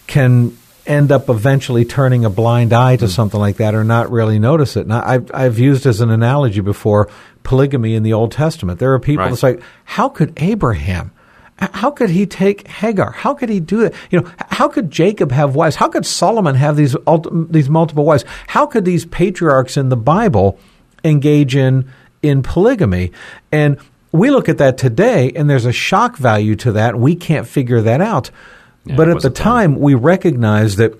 [0.06, 0.56] can
[0.86, 3.08] end up eventually turning a blind eye to mm.
[3.08, 4.82] something like that or not really notice it.
[4.82, 7.10] And I've, I've used as an analogy before
[7.42, 8.78] polygamy in the Old Testament.
[8.78, 9.30] There are people right.
[9.30, 11.12] that's like, how could Abraham?
[11.58, 13.12] How could he take Hagar?
[13.12, 13.94] How could he do that?
[14.10, 15.76] You know, how could Jacob have wives?
[15.76, 16.94] How could Solomon have these
[17.48, 18.26] these multiple wives?
[18.46, 20.58] How could these patriarchs in the Bible
[21.02, 23.12] engage in in polygamy?
[23.50, 23.78] And
[24.12, 26.98] we look at that today, and there's a shock value to that.
[26.98, 28.30] We can't figure that out.
[28.86, 30.94] Yeah, but at the time, we recognized that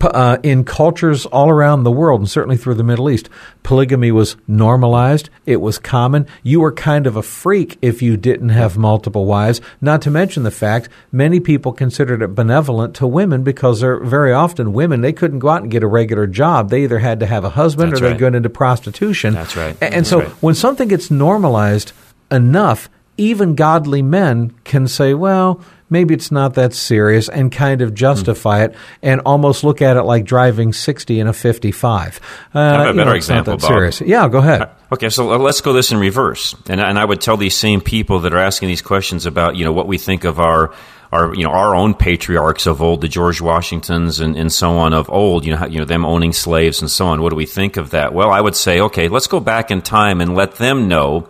[0.00, 3.28] uh, in cultures all around the world, and certainly through the Middle East,
[3.62, 5.30] polygamy was normalized.
[5.46, 6.26] It was common.
[6.42, 9.60] You were kind of a freak if you didn't have multiple wives.
[9.80, 14.32] Not to mention the fact many people considered it benevolent to women because they're very
[14.32, 15.00] often women.
[15.00, 16.70] They couldn't go out and get a regular job.
[16.70, 18.32] They either had to have a husband That's or they'd right.
[18.32, 19.34] go into prostitution.
[19.34, 19.76] That's right.
[19.80, 20.28] And, That's so right.
[20.42, 21.92] when something gets normalized
[22.30, 25.60] enough, even godly men can say, well,
[25.90, 28.72] maybe it's not that serious and kind of justify hmm.
[28.72, 32.20] it and almost look at it like driving 60 in a 55.
[32.54, 33.62] Uh, I have a you better know, example, Bob.
[33.62, 34.00] serious.
[34.00, 34.62] Yeah, go ahead.
[34.62, 36.54] Uh, okay, so uh, let's go this in reverse.
[36.68, 39.64] And, and I would tell these same people that are asking these questions about, you
[39.64, 40.72] know, what we think of our,
[41.12, 44.92] our, you know, our own patriarchs of old, the George Washingtons and, and so on
[44.92, 47.20] of old, you know, you know, them owning slaves and so on.
[47.20, 48.14] What do we think of that?
[48.14, 51.28] Well, I would say, okay, let's go back in time and let them know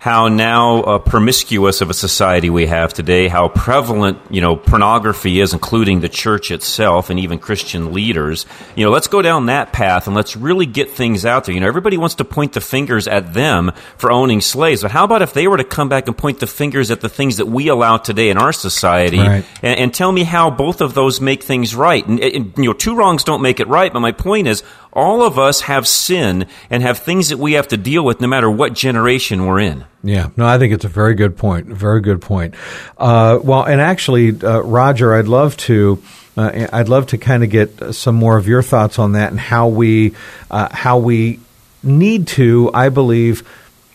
[0.00, 5.40] how now uh, promiscuous of a society we have today, how prevalent you know pornography
[5.40, 8.46] is, including the church itself and even Christian leaders.
[8.76, 11.54] You know, let's go down that path and let's really get things out there.
[11.54, 15.04] You know, everybody wants to point the fingers at them for owning slaves, but how
[15.04, 17.46] about if they were to come back and point the fingers at the things that
[17.46, 19.44] we allow today in our society, Right.
[19.62, 22.06] and, and tell me how both of those make things right?
[22.06, 23.92] And, and, you know, two wrongs don't make it right.
[23.92, 24.62] But my point is,
[24.92, 28.26] all of us have sin and have things that we have to deal with, no
[28.26, 29.84] matter what generation we're in.
[30.02, 31.66] Yeah, no, I think it's a very good point.
[31.66, 32.54] Very good point.
[32.98, 36.02] Uh, well, and actually, uh, Roger, I'd love to.
[36.36, 39.40] Uh, I'd love to kind of get some more of your thoughts on that and
[39.40, 40.14] how we
[40.50, 41.40] uh, how we
[41.82, 43.46] need to, I believe,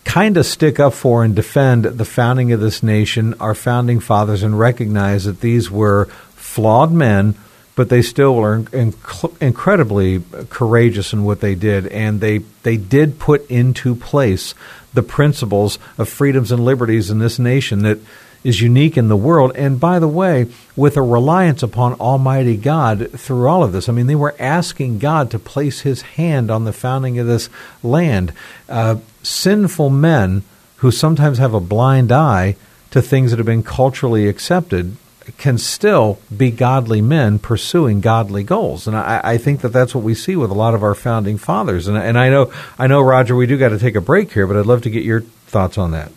[0.04, 4.44] kind of stick up for and defend the founding of this nation, our founding fathers,
[4.44, 7.36] and recognize that these were flawed men,
[7.76, 13.20] but they still were inc- incredibly courageous in what they did, and they they did
[13.20, 14.56] put into place
[14.94, 18.00] the principles of freedoms and liberties in this nation that
[18.46, 19.52] is unique in the world.
[19.56, 23.90] And by the way, with a reliance upon Almighty God through all of this.
[23.90, 27.50] I mean, they were asking God to place His hand on the founding of this
[27.82, 28.34] land.
[28.70, 30.44] Uh, sinful men
[30.78, 32.56] who sometimes have a blind eye
[32.92, 34.96] to things that have been culturally accepted
[35.38, 40.04] can still be godly men pursuing godly goals, and I, I think that that's what
[40.04, 41.88] we see with a lot of our founding fathers.
[41.88, 44.48] And, and I know, I know, Roger, we do got to take a break here,
[44.48, 46.12] but I'd love to get your thoughts on that.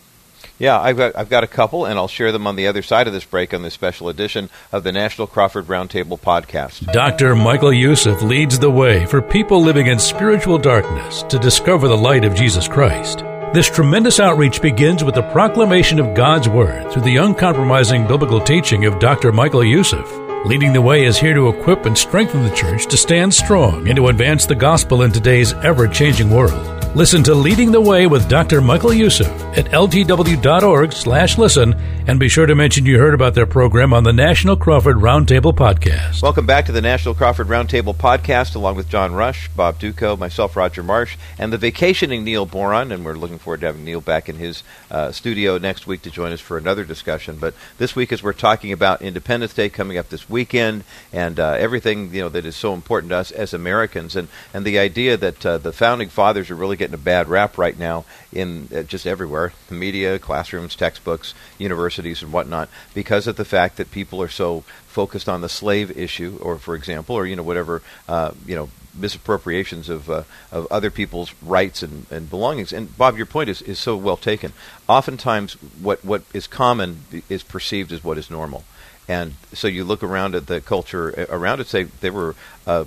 [0.59, 3.07] Yeah, I've got, I've got a couple, and I'll share them on the other side
[3.07, 6.93] of this break on this special edition of the National Crawford Roundtable podcast.
[6.93, 7.37] Dr.
[7.37, 12.25] Michael Youssef leads the way for people living in spiritual darkness to discover the light
[12.25, 13.23] of Jesus Christ.
[13.55, 18.85] This tremendous outreach begins with the proclamation of God's Word through the uncompromising biblical teaching
[18.85, 19.33] of Dr.
[19.33, 20.07] Michael Youssef.
[20.45, 23.97] Leading the Way is here to equip and strengthen the church to stand strong and
[23.97, 26.79] to advance the gospel in today's ever changing world.
[26.95, 28.61] Listen to Leading the Way with Dr.
[28.61, 31.75] Michael Youssef at ltw.org slash listen
[32.09, 35.53] and be sure to mention you heard about their program on the National Crawford Roundtable
[35.53, 36.23] podcast.
[36.23, 40.57] Welcome back to the National Crawford Roundtable podcast, along with John Rush, Bob Dutko, myself,
[40.57, 42.93] Roger Marsh, and the vacationing Neil Boron.
[42.93, 46.11] And we're looking forward to having Neil back in his uh, studio next week to
[46.11, 47.37] join us for another discussion.
[47.39, 51.57] But this week, as we're talking about Independence Day coming up this weekend, and uh,
[51.59, 55.19] everything you know that is so important to us as Americans, and and the idea
[55.19, 58.83] that uh, the founding fathers are really getting a bad rap right now in uh,
[58.83, 64.23] just everywhere, the media, classrooms, textbooks, universities, and whatnot, because of the fact that people
[64.23, 68.33] are so focused on the slave issue, or for example, or you know whatever uh,
[68.47, 68.69] you know
[68.99, 72.73] misappropriations of uh, of other people's rights and, and belongings.
[72.73, 74.53] And Bob, your point is, is so well taken.
[74.89, 78.65] Oftentimes, what what is common is perceived as what is normal,
[79.07, 81.67] and so you look around at the culture around it.
[81.67, 82.35] Say there were.
[82.67, 82.85] Uh,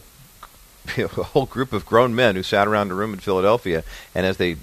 [0.98, 3.84] a whole group of grown men who sat around a room in Philadelphia,
[4.16, 4.56] and as they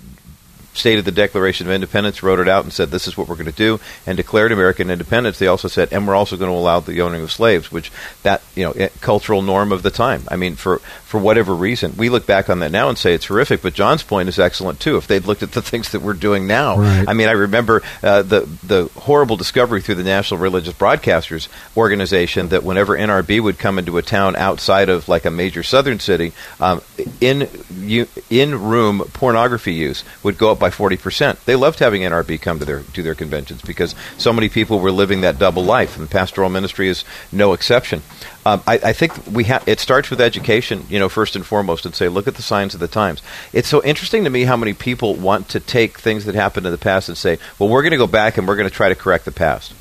[0.79, 3.47] stated the Declaration of Independence, wrote it out, and said, "This is what we're going
[3.47, 5.39] to do," and declared American independence.
[5.39, 7.91] They also said, "And we're also going to allow the owning of slaves," which
[8.23, 10.25] that you know eh, cultural norm of the time.
[10.29, 13.25] I mean, for for whatever reason, we look back on that now and say it's
[13.25, 13.63] horrific.
[13.63, 14.99] But John's point is excellent too.
[14.99, 17.09] If they'd looked at the things that we're doing now, Right.
[17.09, 21.49] I mean, I remember uh, the the horrible discovery through the National Religious Broadcasters
[21.79, 25.99] Organization that whenever NRB would come into a town outside of like a major southern
[25.99, 26.83] city, um,
[27.23, 31.43] in you, in room pornography use would go up by forty percent.
[31.47, 34.93] They loved having NRB come to their to their conventions because so many people were
[34.93, 38.03] living that double life, and pastoral ministry is no exception.
[38.49, 39.69] Um, I, I think we have.
[39.69, 42.73] It starts with education, you know, first and foremost, and say, look at the signs
[42.73, 43.21] of the times.
[43.53, 46.73] It's so interesting to me how many people want to take things that happened in
[46.73, 48.89] the past and say, well, we're going to go back and we're going to try
[48.89, 49.75] to correct the past.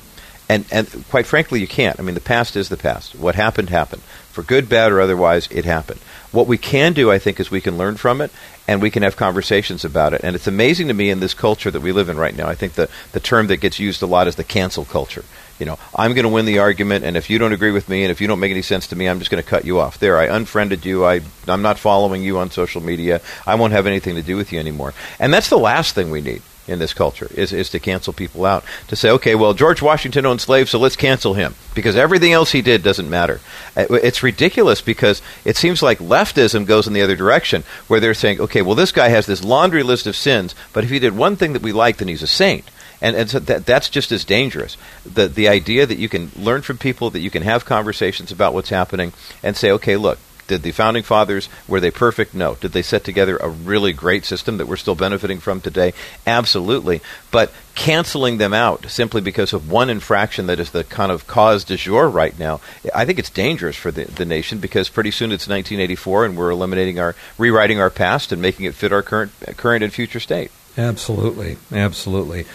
[0.50, 1.98] And and quite frankly, you can't.
[1.98, 3.14] I mean, the past is the past.
[3.14, 4.02] What happened happened.
[4.32, 6.00] For good, bad, or otherwise, it happened.
[6.30, 8.30] What we can do, I think, is we can learn from it
[8.68, 10.20] and we can have conversations about it.
[10.22, 12.46] And it's amazing to me in this culture that we live in right now.
[12.46, 15.24] I think the, the term that gets used a lot is the cancel culture.
[15.58, 18.04] You know, I'm going to win the argument, and if you don't agree with me,
[18.04, 19.80] and if you don't make any sense to me, I'm just going to cut you
[19.80, 19.98] off.
[19.98, 21.04] There, I unfriended you.
[21.04, 23.20] I, I'm not following you on social media.
[23.46, 24.94] I won't have anything to do with you anymore.
[25.18, 28.44] And that's the last thing we need in this culture is, is to cancel people
[28.44, 28.64] out.
[28.88, 32.52] To say, okay, well, George Washington owned slaves, so let's cancel him because everything else
[32.52, 33.40] he did doesn't matter.
[33.76, 38.14] Uh, it's ridiculous because it seems like leftism goes in the other direction where they're
[38.14, 41.16] saying, okay, well, this guy has this laundry list of sins, but if he did
[41.16, 42.64] one thing that we like, then he's a saint.
[43.00, 44.76] And, and so that, that's just as dangerous.
[45.04, 48.54] The, the idea that you can learn from people, that you can have conversations about
[48.54, 50.18] what's happening, and say, okay, look,
[50.48, 52.34] did the founding fathers were they perfect?
[52.34, 52.56] No.
[52.56, 55.92] Did they set together a really great system that we're still benefiting from today?
[56.26, 57.00] Absolutely.
[57.30, 61.64] But canceling them out simply because of one infraction that is the kind of cause
[61.64, 62.60] du jour right now,
[62.94, 66.50] I think it's dangerous for the, the nation because pretty soon it's 1984 and we're
[66.50, 70.50] eliminating our rewriting our past and making it fit our current current and future state.
[70.76, 71.58] Absolutely.
[71.72, 72.46] Absolutely.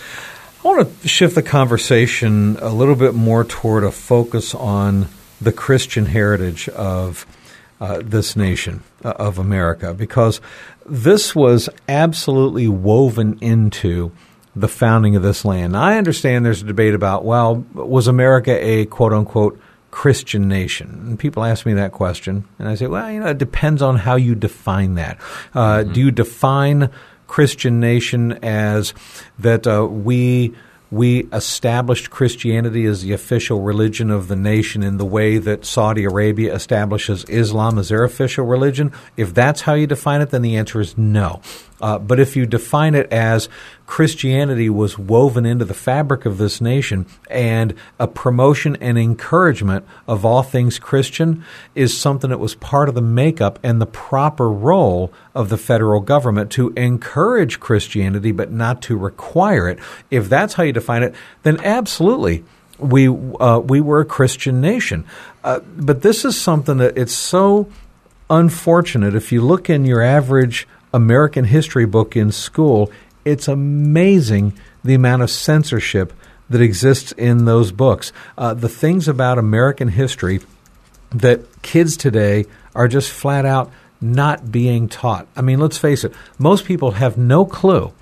[0.64, 5.09] I want to shift the conversation a little bit more toward a focus on
[5.41, 7.26] the Christian heritage of
[7.82, 10.39] uh, this nation uh, of America because
[10.86, 14.14] this was absolutely woven into
[14.55, 15.74] the founding of this land.
[15.74, 19.59] Now, I understand there's a debate about, well, was America a quote unquote
[19.91, 21.03] Christian nation?
[21.07, 23.97] And people ask me that question, and I say, well, you know, it depends on
[23.97, 25.18] how you define that.
[25.53, 25.91] Uh, mm-hmm.
[25.91, 26.89] Do you define
[27.34, 28.93] Christian nation as
[29.39, 30.53] that uh, we
[30.91, 36.03] we established Christianity as the official religion of the nation in the way that Saudi
[36.03, 38.91] Arabia establishes Islam as their official religion?
[39.17, 41.41] If that's how you define it, then the answer is no.
[41.84, 43.49] Uh, but if you define it as
[43.88, 50.23] Christianity was woven into the fabric of this nation and a promotion and encouragement of
[50.23, 51.43] all things Christian
[51.75, 55.99] is something that was part of the makeup and the proper role of the federal
[55.99, 59.77] government to encourage Christianity but not to require it.
[60.09, 62.45] If that's how you define it, then absolutely
[62.79, 65.03] we uh, we were a Christian nation.
[65.43, 67.69] Uh, but this is something that it's so
[68.29, 69.15] unfortunate.
[69.15, 72.91] If you look in your average American history book in school,
[73.25, 76.13] it's amazing the amount of censorship
[76.49, 78.11] that exists in those books.
[78.37, 80.41] Uh, the things about American history
[81.11, 83.71] that kids today are just flat out
[84.01, 85.27] not being taught.
[85.35, 87.93] I mean, let's face it, most people have no clue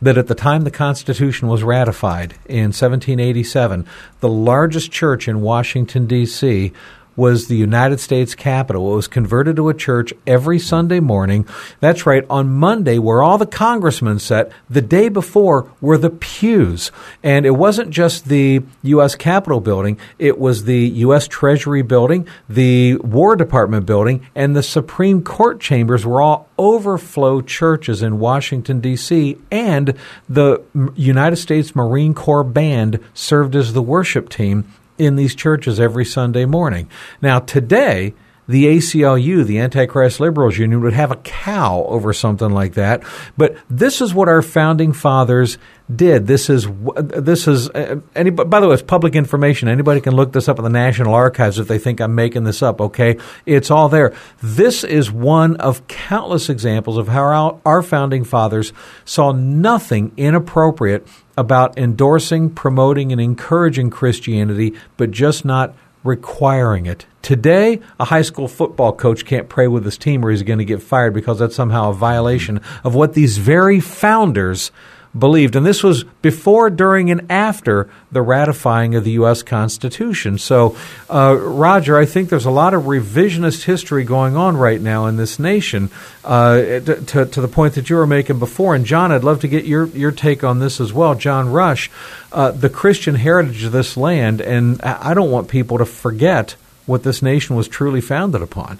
[0.00, 3.84] that at the time the Constitution was ratified in 1787,
[4.20, 6.72] the largest church in Washington, D.C.,
[7.18, 8.92] was the United States Capitol.
[8.92, 11.46] It was converted to a church every Sunday morning.
[11.80, 16.92] That's right, on Monday, where all the congressmen sat, the day before were the pews.
[17.22, 19.16] And it wasn't just the U.S.
[19.16, 21.26] Capitol building, it was the U.S.
[21.26, 28.00] Treasury building, the War Department building, and the Supreme Court chambers were all overflow churches
[28.00, 29.94] in Washington, D.C., and
[30.28, 30.62] the
[30.94, 36.44] United States Marine Corps Band served as the worship team in these churches every Sunday
[36.44, 36.90] morning.
[37.22, 38.14] Now, today,
[38.48, 43.02] the ACLU, the Antichrist Liberals Union, would have a cow over something like that.
[43.36, 45.58] But this is what our founding fathers
[45.94, 46.26] did.
[46.26, 46.66] This is
[46.96, 48.48] this is uh, anybody.
[48.48, 49.68] By the way, it's public information.
[49.68, 52.62] Anybody can look this up in the National Archives if they think I'm making this
[52.62, 52.80] up.
[52.80, 53.16] Okay,
[53.46, 54.14] it's all there.
[54.42, 58.72] This is one of countless examples of how our founding fathers
[59.04, 65.74] saw nothing inappropriate about endorsing, promoting, and encouraging Christianity, but just not
[66.04, 67.06] requiring it.
[67.22, 70.64] Today, a high school football coach can't pray with his team or he's going to
[70.64, 74.70] get fired because that's somehow a violation of what these very founders
[75.16, 75.56] believed.
[75.56, 79.42] And this was before, during, and after the ratifying of the U.S.
[79.42, 80.38] Constitution.
[80.38, 80.76] So,
[81.08, 85.16] uh, Roger, I think there's a lot of revisionist history going on right now in
[85.16, 85.90] this nation
[86.24, 88.74] uh, to, to, the point that you were making before.
[88.74, 91.14] And, John, I'd love to get your, your take on this as well.
[91.14, 91.90] John Rush,
[92.32, 96.56] uh, the Christian heritage of this land, and I don't want people to forget
[96.86, 98.78] what this nation was truly founded upon.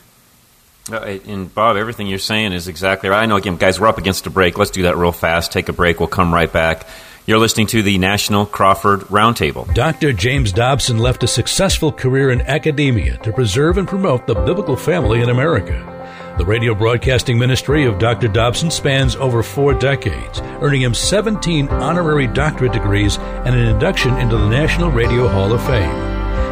[0.90, 3.22] Uh, and Bob, everything you're saying is exactly right.
[3.22, 4.58] I know, again, guys, we're up against a break.
[4.58, 5.52] Let's do that real fast.
[5.52, 6.00] Take a break.
[6.00, 6.86] We'll come right back.
[7.26, 9.72] You're listening to the National Crawford Roundtable.
[9.74, 10.14] Dr.
[10.14, 15.20] James Dobson left a successful career in academia to preserve and promote the biblical family
[15.20, 15.94] in America.
[16.38, 18.28] The radio broadcasting ministry of Dr.
[18.28, 24.38] Dobson spans over four decades, earning him 17 honorary doctorate degrees and an induction into
[24.38, 26.07] the National Radio Hall of Fame.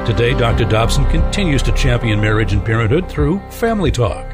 [0.07, 0.65] Today, Dr.
[0.65, 4.25] Dobson continues to champion marriage and parenthood through Family Talk.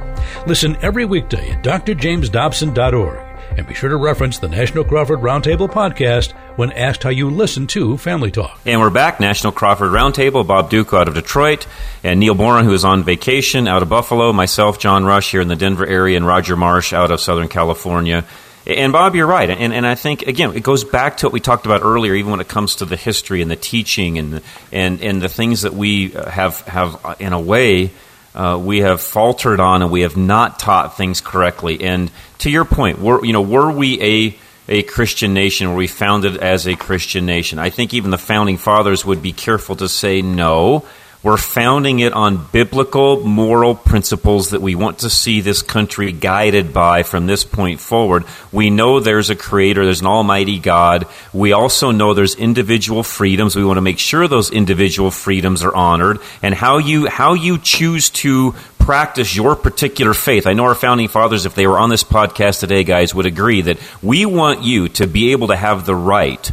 [0.47, 6.33] Listen every weekday at drjamesdobson.org and be sure to reference the National Crawford Roundtable podcast
[6.57, 8.61] when asked how you listen to Family Talk.
[8.66, 10.47] And we're back, National Crawford Roundtable.
[10.47, 11.66] Bob Dutko out of Detroit,
[12.05, 14.31] and Neil Boron, who is on vacation out of Buffalo.
[14.35, 18.27] Myself, John Rush, here in the Denver area, and Roger Marsh out of Southern California.
[18.67, 21.41] And Bob, you're right, and and I think again it goes back to what we
[21.41, 24.43] talked about earlier, even when it comes to the history and the teaching and the,
[24.71, 27.91] and and the things that we have have uh, in a way
[28.35, 31.83] uh, we have faltered on and we have not taught things correctly.
[31.83, 34.39] And to your point, were you know were we a
[34.69, 35.71] a Christian nation?
[35.71, 37.59] Were we founded as a Christian nation?
[37.59, 40.85] I think even the founding fathers would be careful to say no.
[41.23, 46.73] We're founding it on biblical moral principles that we want to see this country guided
[46.73, 48.25] by from this point forward.
[48.51, 51.07] We know there's a creator, there's an almighty God.
[51.33, 53.55] We also know there's individual freedoms.
[53.55, 57.59] We want to make sure those individual freedoms are honored and how you how you
[57.59, 60.49] choose to practice your particular faith.
[60.49, 63.61] I know our founding fathers if they were on this podcast today guys would agree
[63.62, 66.51] that we want you to be able to have the right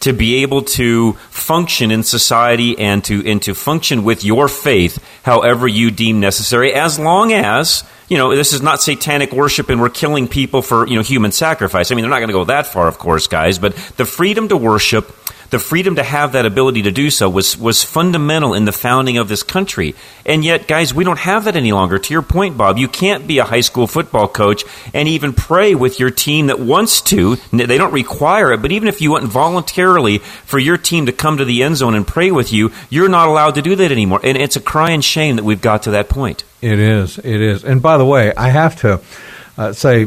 [0.00, 5.02] to be able to function in society and to and to function with your faith
[5.22, 9.80] however you deem necessary as long as you know this is not satanic worship and
[9.80, 11.90] we're killing people for you know human sacrifice.
[11.90, 14.48] I mean they're not going to go that far of course guys but the freedom
[14.48, 15.14] to worship
[15.50, 19.18] the freedom to have that ability to do so was, was fundamental in the founding
[19.18, 19.94] of this country.
[20.24, 21.98] And yet, guys, we don't have that any longer.
[21.98, 25.74] To your point, Bob, you can't be a high school football coach and even pray
[25.74, 27.36] with your team that wants to.
[27.52, 31.36] They don't require it, but even if you went voluntarily for your team to come
[31.36, 34.20] to the end zone and pray with you, you're not allowed to do that anymore.
[34.22, 36.44] And it's a crying shame that we've got to that point.
[36.62, 37.18] It is.
[37.18, 37.64] It is.
[37.64, 39.00] And by the way, I have to
[39.58, 40.04] uh, say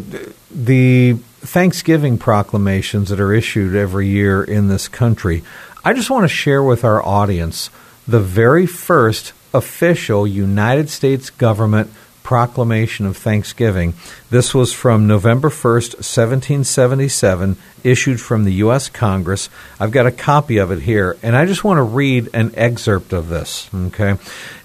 [0.49, 5.43] the Thanksgiving proclamations that are issued every year in this country,
[5.83, 7.69] I just want to share with our audience
[8.07, 11.91] the very first official United States government
[12.23, 13.93] proclamation of Thanksgiving.
[14.29, 18.87] This was from November 1st, 1777, issued from the U.S.
[18.89, 19.49] Congress.
[19.79, 23.11] I've got a copy of it here, and I just want to read an excerpt
[23.11, 23.69] of this.
[23.73, 24.15] Okay.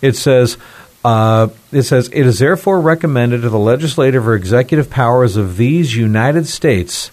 [0.00, 0.56] It says,
[1.04, 5.96] uh, it says, It is therefore recommended to the legislative or executive powers of these
[5.96, 7.10] United States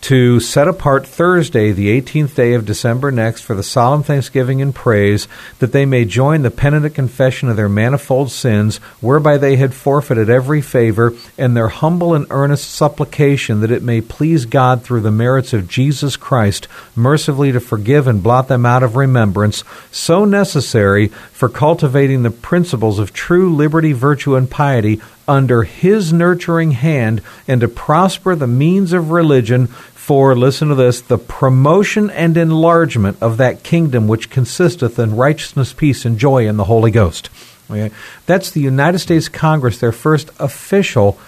[0.00, 4.74] to set apart Thursday, the 18th day of December next, for the solemn thanksgiving and
[4.74, 5.26] praise,
[5.58, 10.30] that they may join the penitent confession of their manifold sins, whereby they had forfeited
[10.30, 15.10] every favor, and their humble and earnest supplication that it may please God through the
[15.10, 21.08] merits of Jesus Christ mercifully to forgive and blot them out of remembrance, so necessary
[21.32, 27.60] for cultivating the principles of true liberty, virtue, and piety under his nurturing hand and
[27.60, 29.66] to prosper the means of religion
[30.08, 35.74] for, listen to this, the promotion and enlargement of that kingdom which consisteth in righteousness,
[35.74, 37.28] peace, and joy in the Holy Ghost.
[37.70, 37.94] Okay?
[38.24, 41.18] That's the United States Congress, their first official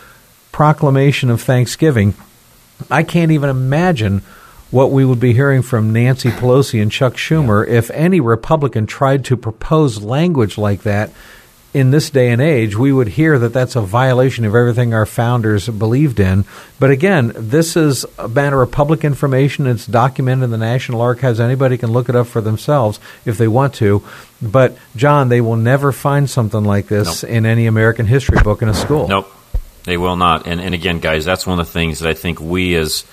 [0.51, 2.15] proclamation of thanksgiving.
[2.91, 4.23] I can't even imagine
[4.71, 9.25] what we would be hearing from Nancy Pelosi and Chuck Schumer if any Republican tried
[9.27, 11.11] to propose language like that
[11.73, 15.07] in this day and age, we would hear that that's a violation of everything our
[15.07, 16.45] founders believed in.
[16.81, 19.67] But again, this is a matter of public information.
[19.67, 21.39] It's documented in the National Archives.
[21.39, 24.03] Anybody can look it up for themselves if they want to.
[24.43, 27.31] But, John, they will never find something like this nope.
[27.31, 29.07] in any American history book in a school.
[29.07, 29.31] Nope,
[29.85, 30.49] they will not.
[30.49, 33.05] And, and again, guys, that's one of the things that I think we as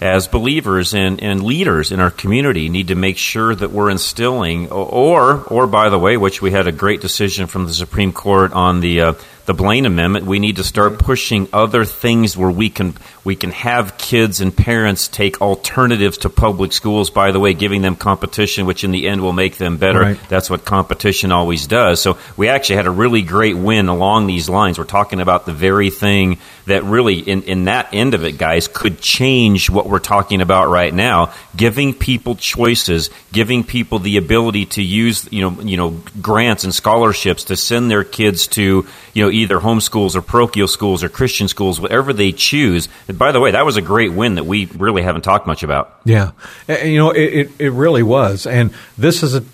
[0.00, 4.70] as believers and, and leaders in our community need to make sure that we're instilling
[4.70, 8.52] or or by the way which we had a great decision from the Supreme Court
[8.52, 9.12] on the uh,
[9.48, 12.94] the Blaine Amendment, we need to start pushing other things where we can
[13.24, 17.08] we can have kids and parents take alternatives to public schools.
[17.08, 20.00] By the way, giving them competition, which in the end will make them better.
[20.00, 20.20] Right.
[20.28, 22.02] That's what competition always does.
[22.02, 24.78] So we actually had a really great win along these lines.
[24.78, 28.68] We're talking about the very thing that really, in, in that end of it, guys,
[28.68, 31.32] could change what we're talking about right now.
[31.56, 36.74] Giving people choices, giving people the ability to use you know you know grants and
[36.74, 41.48] scholarships to send their kids to you know either homeschools or parochial schools or Christian
[41.48, 42.88] schools, whatever they choose.
[43.08, 45.62] And by the way, that was a great win that we really haven't talked much
[45.62, 46.00] about.
[46.04, 46.32] Yeah,
[46.68, 49.44] you know it, it, it really was, and this is a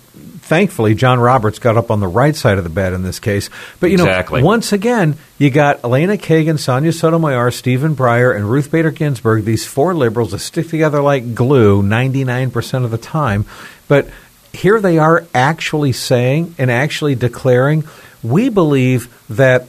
[0.44, 3.50] thankfully, John Roberts got up on the right side of the bed in this case.
[3.80, 4.40] But you exactly.
[4.40, 9.44] know, once again, you got Elena Kagan, Sonia Sotomayor, Stephen Breyer, and Ruth Bader Ginsburg.
[9.44, 13.44] These four liberals that stick together like glue ninety nine percent of the time.
[13.88, 14.08] But
[14.52, 17.84] here they are actually saying and actually declaring,
[18.22, 19.66] we believe that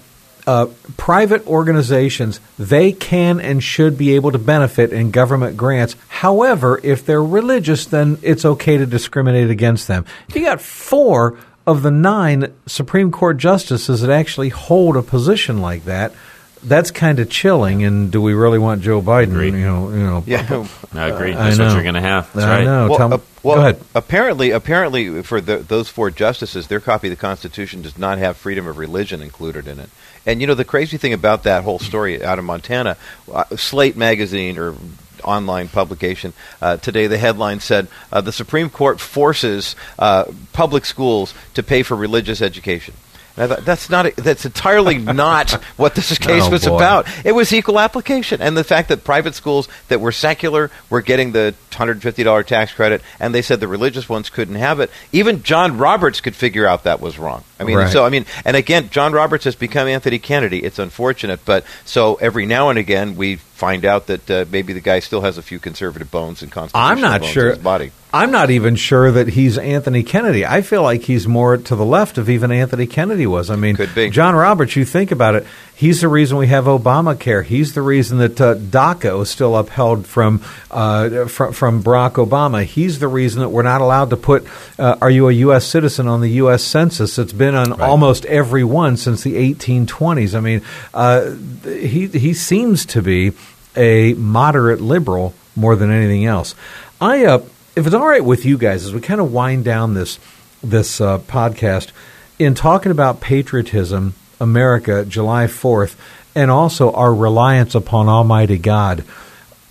[0.48, 0.68] uh,
[0.98, 5.96] private organizations they can and should be able to benefit in government grants.
[6.08, 10.06] However, if they're religious, then it's okay to discriminate against them.
[10.34, 15.86] You got four of the nine Supreme Court justices that actually hold a position like
[15.86, 16.14] that.
[16.62, 17.84] that's kind of chilling.
[17.84, 19.32] And do we really want Joe Biden?
[19.32, 19.54] Agreed.
[19.54, 20.24] You know, you know.
[20.28, 20.68] Yeah.
[20.94, 21.34] I agree.
[21.34, 22.32] I That's what you're going to have.
[22.34, 22.64] That's I right.
[22.66, 22.90] know.
[22.90, 23.82] Well, Tell me- uh, well, go ahead.
[23.94, 28.38] apparently, apparently, for the, those four justices, their copy of the Constitution does not have
[28.38, 29.90] freedom of religion included in it.
[30.26, 32.98] And you know, the crazy thing about that whole story out of Montana,
[33.32, 34.76] uh, Slate magazine or
[35.24, 41.34] online publication uh, today, the headline said uh, the Supreme Court forces uh, public schools
[41.54, 42.94] to pay for religious education.
[43.38, 44.16] And I thought, that's not.
[44.16, 46.76] That's entirely not what this oh, case Oh, was boy.
[46.76, 47.08] about.
[47.26, 51.32] It was equal application, and the fact that private schools that were secular were getting
[51.34, 54.90] the hundred fifty dollar tax credit, and they said the religious ones couldn't have it.
[55.12, 57.44] Even John Roberts could figure out that was wrong.
[57.60, 57.92] I mean, Right.
[57.92, 60.64] so I mean, and again, John Roberts has become Anthony Kennedy.
[60.64, 64.82] It's unfortunate, but so every now and again we find out that uh, maybe the
[64.82, 67.48] guy still has a few conservative bones and constitutional I'm not bones sure.
[67.48, 67.92] in his body.
[68.14, 70.46] I'm not even sure that he's Anthony Kennedy.
[70.46, 73.50] I feel like he's more to the left of even Anthony Kennedy was.
[73.50, 73.78] I mean.
[74.12, 74.76] John Roberts.
[74.76, 75.48] You think about it.
[75.78, 77.44] He's the reason we have Obamacare.
[77.44, 82.64] He's the reason that uh, DACA is still upheld from, uh, from from Barack Obama.
[82.64, 84.48] He's the reason that we're not allowed to put
[84.80, 85.66] uh, "Are you a U.S.
[85.66, 86.64] citizen?" on the U.S.
[86.64, 87.20] Census.
[87.20, 90.34] It's been on almost every one since the 1820s.
[90.34, 90.62] I mean,
[90.94, 91.32] uh,
[91.66, 93.34] he he seems to be
[93.76, 96.56] a moderate liberal more than anything else.
[97.02, 97.44] I, uh,
[97.76, 100.20] if it's all right with you guys, as we kind of wind down this
[100.64, 101.92] this uh, podcast,
[102.40, 106.00] in talking about patriotism, America, July Fourth,
[106.36, 109.04] and also our reliance upon Almighty God,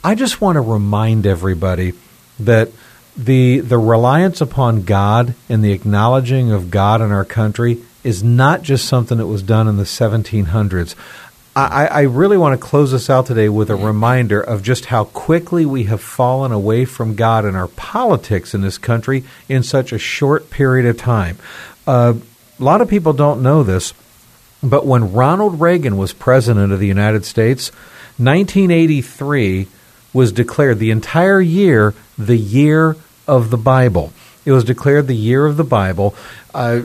[0.03, 1.95] I just want to remind everybody
[2.41, 2.71] that
[3.17, 8.63] the the reliance upon God and the acknowledging of God in our country is not
[8.63, 10.95] just something that was done in the 1700s.
[11.57, 15.05] I, I really want to close this out today with a reminder of just how
[15.05, 19.93] quickly we have fallen away from God in our politics in this country in such
[19.93, 21.39] a short period of time.
[21.87, 22.15] Uh,
[22.59, 23.95] a lot of people don't know this,
[24.65, 27.71] but when Ronald Reagan was president of the United States,
[28.17, 29.67] 1983
[30.13, 32.97] was declared the entire year the year
[33.27, 34.13] of the Bible.
[34.45, 36.15] It was declared the year of the Bible.
[36.55, 36.83] Uh,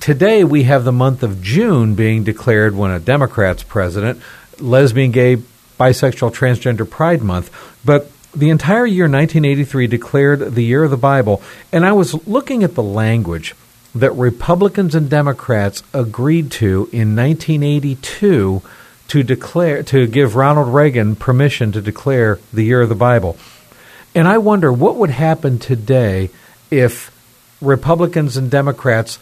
[0.00, 4.20] today we have the month of June being declared when a Democrat's president,
[4.58, 5.36] lesbian, gay,
[5.78, 7.50] bisexual, transgender Pride Month.
[7.84, 12.64] But the entire year 1983 declared the year of the Bible, and I was looking
[12.64, 13.54] at the language
[13.94, 18.62] that Republicans and Democrats agreed to in 1982
[19.08, 23.36] to declare to give Ronald Reagan permission to declare the year of the Bible.
[24.14, 26.30] And I wonder what would happen today
[26.70, 27.10] if
[27.60, 29.18] Republicans and Democrats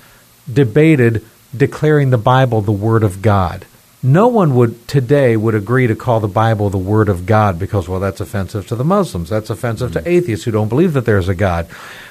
[0.53, 1.25] debated
[1.57, 3.67] declaring the Bible the Word of God.
[4.03, 7.89] No one would today would agree to call the Bible the Word of God because,
[7.89, 9.29] well, that's offensive to the Muslims.
[9.29, 10.07] That's offensive to mm.
[10.07, 11.69] atheists who don't believe that there's a God.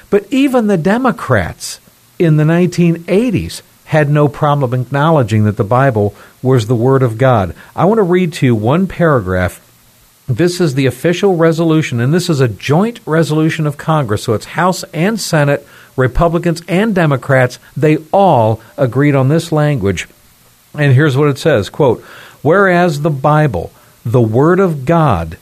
[0.08, 1.80] But even the Democrats
[2.20, 7.54] in the 1980s had no problem acknowledging that the Bible was the Word of God.
[7.74, 9.66] I want to read to you one paragraph
[10.30, 14.44] this is the official resolution, and this is a joint resolution of Congress, so it's
[14.44, 15.66] House and Senate,
[15.96, 17.58] Republicans and Democrats.
[17.76, 20.06] They all agreed on this language.
[20.72, 22.02] And here's what it says quote,
[22.42, 23.72] Whereas the Bible,
[24.04, 25.36] the Word of God,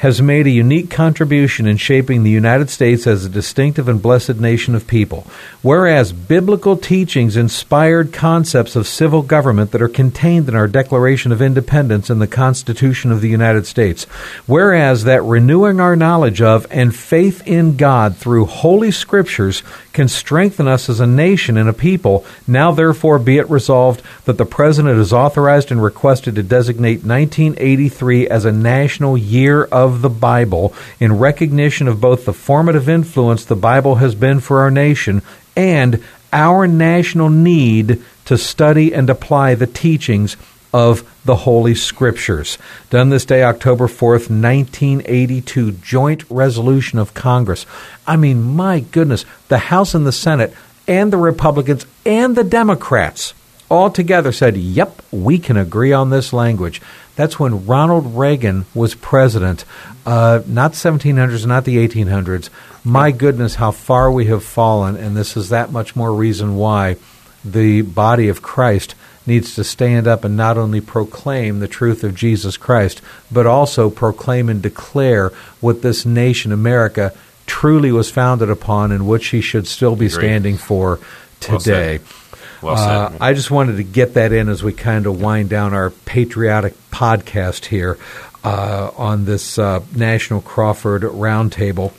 [0.00, 4.36] has made a unique contribution in shaping the United States as a distinctive and blessed
[4.36, 5.26] nation of people.
[5.60, 11.42] Whereas biblical teachings inspired concepts of civil government that are contained in our Declaration of
[11.42, 14.04] Independence and the Constitution of the United States.
[14.46, 20.66] Whereas that renewing our knowledge of and faith in God through holy scriptures can strengthen
[20.66, 24.98] us as a nation and a people, now therefore be it resolved that the President
[24.98, 31.18] is authorized and requested to designate 1983 as a national year of the Bible in
[31.18, 35.22] recognition of both the formative influence the Bible has been for our nation
[35.56, 40.36] and our national need to study and apply the teachings
[40.72, 42.56] of the Holy Scriptures.
[42.90, 47.66] Done this day, October 4th, 1982, joint resolution of Congress.
[48.06, 50.54] I mean, my goodness, the House and the Senate
[50.86, 53.34] and the Republicans and the Democrats
[53.70, 56.82] all together said, yep, we can agree on this language.
[57.16, 59.64] That's when Ronald Reagan was president.
[60.04, 62.50] Uh, not 1700s, not the 1800s.
[62.82, 66.96] My goodness, how far we have fallen, and this is that much more reason why
[67.44, 68.94] the body of Christ
[69.26, 73.00] needs to stand up and not only proclaim the truth of Jesus Christ,
[73.30, 75.28] but also proclaim and declare
[75.60, 77.12] what this nation, America,
[77.46, 80.18] truly was founded upon and what she should still be Agreed.
[80.18, 80.98] standing for
[81.40, 81.98] today.
[81.98, 82.19] said.
[82.62, 82.86] Well said.
[82.86, 85.90] Uh, I just wanted to get that in as we kind of wind down our
[85.90, 87.98] patriotic podcast here
[88.44, 91.92] uh, on this uh, National Crawford Roundtable.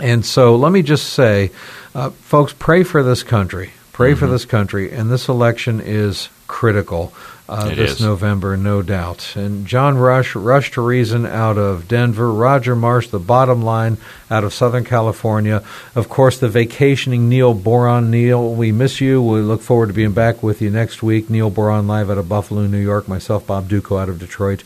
[0.00, 1.50] And so let me just say,
[1.94, 3.72] uh, folks, pray for this country.
[3.92, 7.12] Pray for this country, and this election is critical
[7.52, 8.00] uh, this is.
[8.00, 9.36] November, no doubt.
[9.36, 13.98] And John Rush, Rush to Reason out of Denver, Roger Marsh, the bottom line
[14.30, 15.62] out of Southern California.
[15.94, 18.10] Of course, the vacationing Neil Boron.
[18.10, 19.22] Neil, we miss you.
[19.22, 21.28] We look forward to being back with you next week.
[21.28, 23.06] Neil Boron live out of Buffalo, New York.
[23.08, 24.64] Myself, Bob Dutko out of Detroit.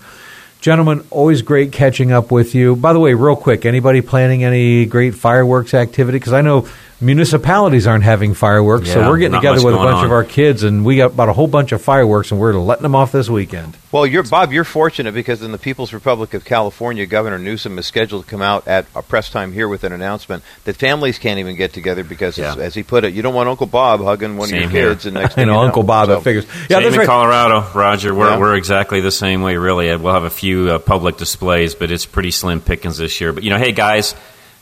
[0.61, 2.77] Gentlemen, always great catching up with you.
[2.77, 6.19] By the way, real quick, anybody planning any great fireworks activity?
[6.19, 6.67] Because I know
[7.01, 10.05] municipalities aren't having fireworks, so we're getting together with a bunch on.
[10.07, 12.83] of our kids, and we got about a whole bunch of fireworks, and we're letting
[12.83, 13.77] them off this weekend.
[13.93, 14.53] Well, you're Bob.
[14.53, 18.43] You're fortunate because in the People's Republic of California, Governor Newsom is scheduled to come
[18.43, 22.05] out at a press time here with an announcement that families can't even get together
[22.05, 22.63] because, as, Yeah.
[22.63, 24.91] as he put it, you don't want Uncle Bob hugging one Same of your here.
[24.95, 25.07] kids.
[25.07, 26.09] And next I thing know you Uncle Bob.
[26.09, 26.45] So- figures.
[26.69, 27.07] Yeah, Same that's in right.
[27.07, 28.15] Colorado, Roger.
[28.15, 28.39] We're, Yeah.
[28.39, 29.95] we're exactly the same way, really.
[29.97, 33.33] We'll have a few uh, public displays, but it's pretty slim pickings this year.
[33.33, 34.15] But, you know, hey, guys,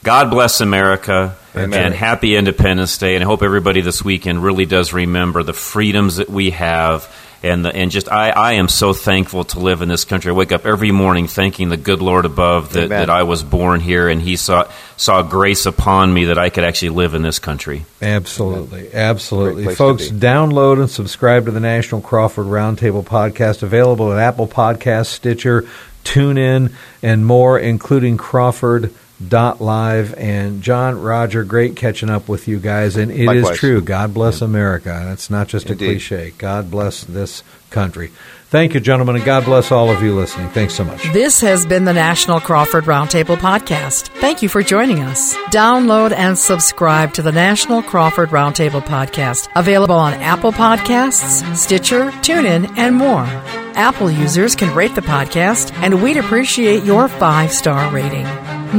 [0.03, 1.87] God bless America Amen.
[1.87, 3.15] and happy Independence Day.
[3.15, 7.13] And I hope everybody this weekend really does remember the freedoms that we have.
[7.45, 10.31] And, the, and just, I, I am so thankful to live in this country.
[10.31, 13.01] I wake up every morning thanking the good Lord above that, Amen.
[13.01, 16.65] that I was born here and He saw, saw grace upon me that I could
[16.65, 17.85] actually live in this country.
[18.01, 20.09] Absolutely, Great absolutely, folks.
[20.09, 25.69] Download and subscribe to the National Crawford Roundtable podcast, available at Apple Podcasts, Stitcher,
[26.05, 28.95] TuneIn, and more, including Crawford.
[29.27, 33.59] Dot live and John Roger, great catching up with you guys, and it is Likewise.
[33.59, 33.81] true.
[33.81, 35.03] God bless America.
[35.05, 36.33] That's not just a cliche.
[36.37, 38.11] God bless this country.
[38.49, 40.49] Thank you, gentlemen, and God bless all of you listening.
[40.51, 41.03] Thanks so much.
[41.13, 44.09] This has been the National Crawford Roundtable Podcast.
[44.21, 45.35] Thank you for joining us.
[45.51, 52.77] Download and subscribe to the National Crawford Roundtable Podcast, available on Apple Podcasts, Stitcher, TuneIn,
[52.77, 53.64] and more.
[53.75, 58.25] Apple users can rate the podcast, and we'd appreciate your five star rating.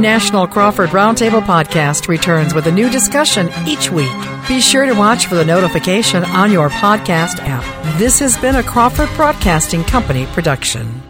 [0.00, 4.10] National Crawford Roundtable Podcast returns with a new discussion each week.
[4.48, 7.98] Be sure to watch for the notification on your podcast app.
[7.98, 11.05] This has been a Crawford Broadcasting Company production.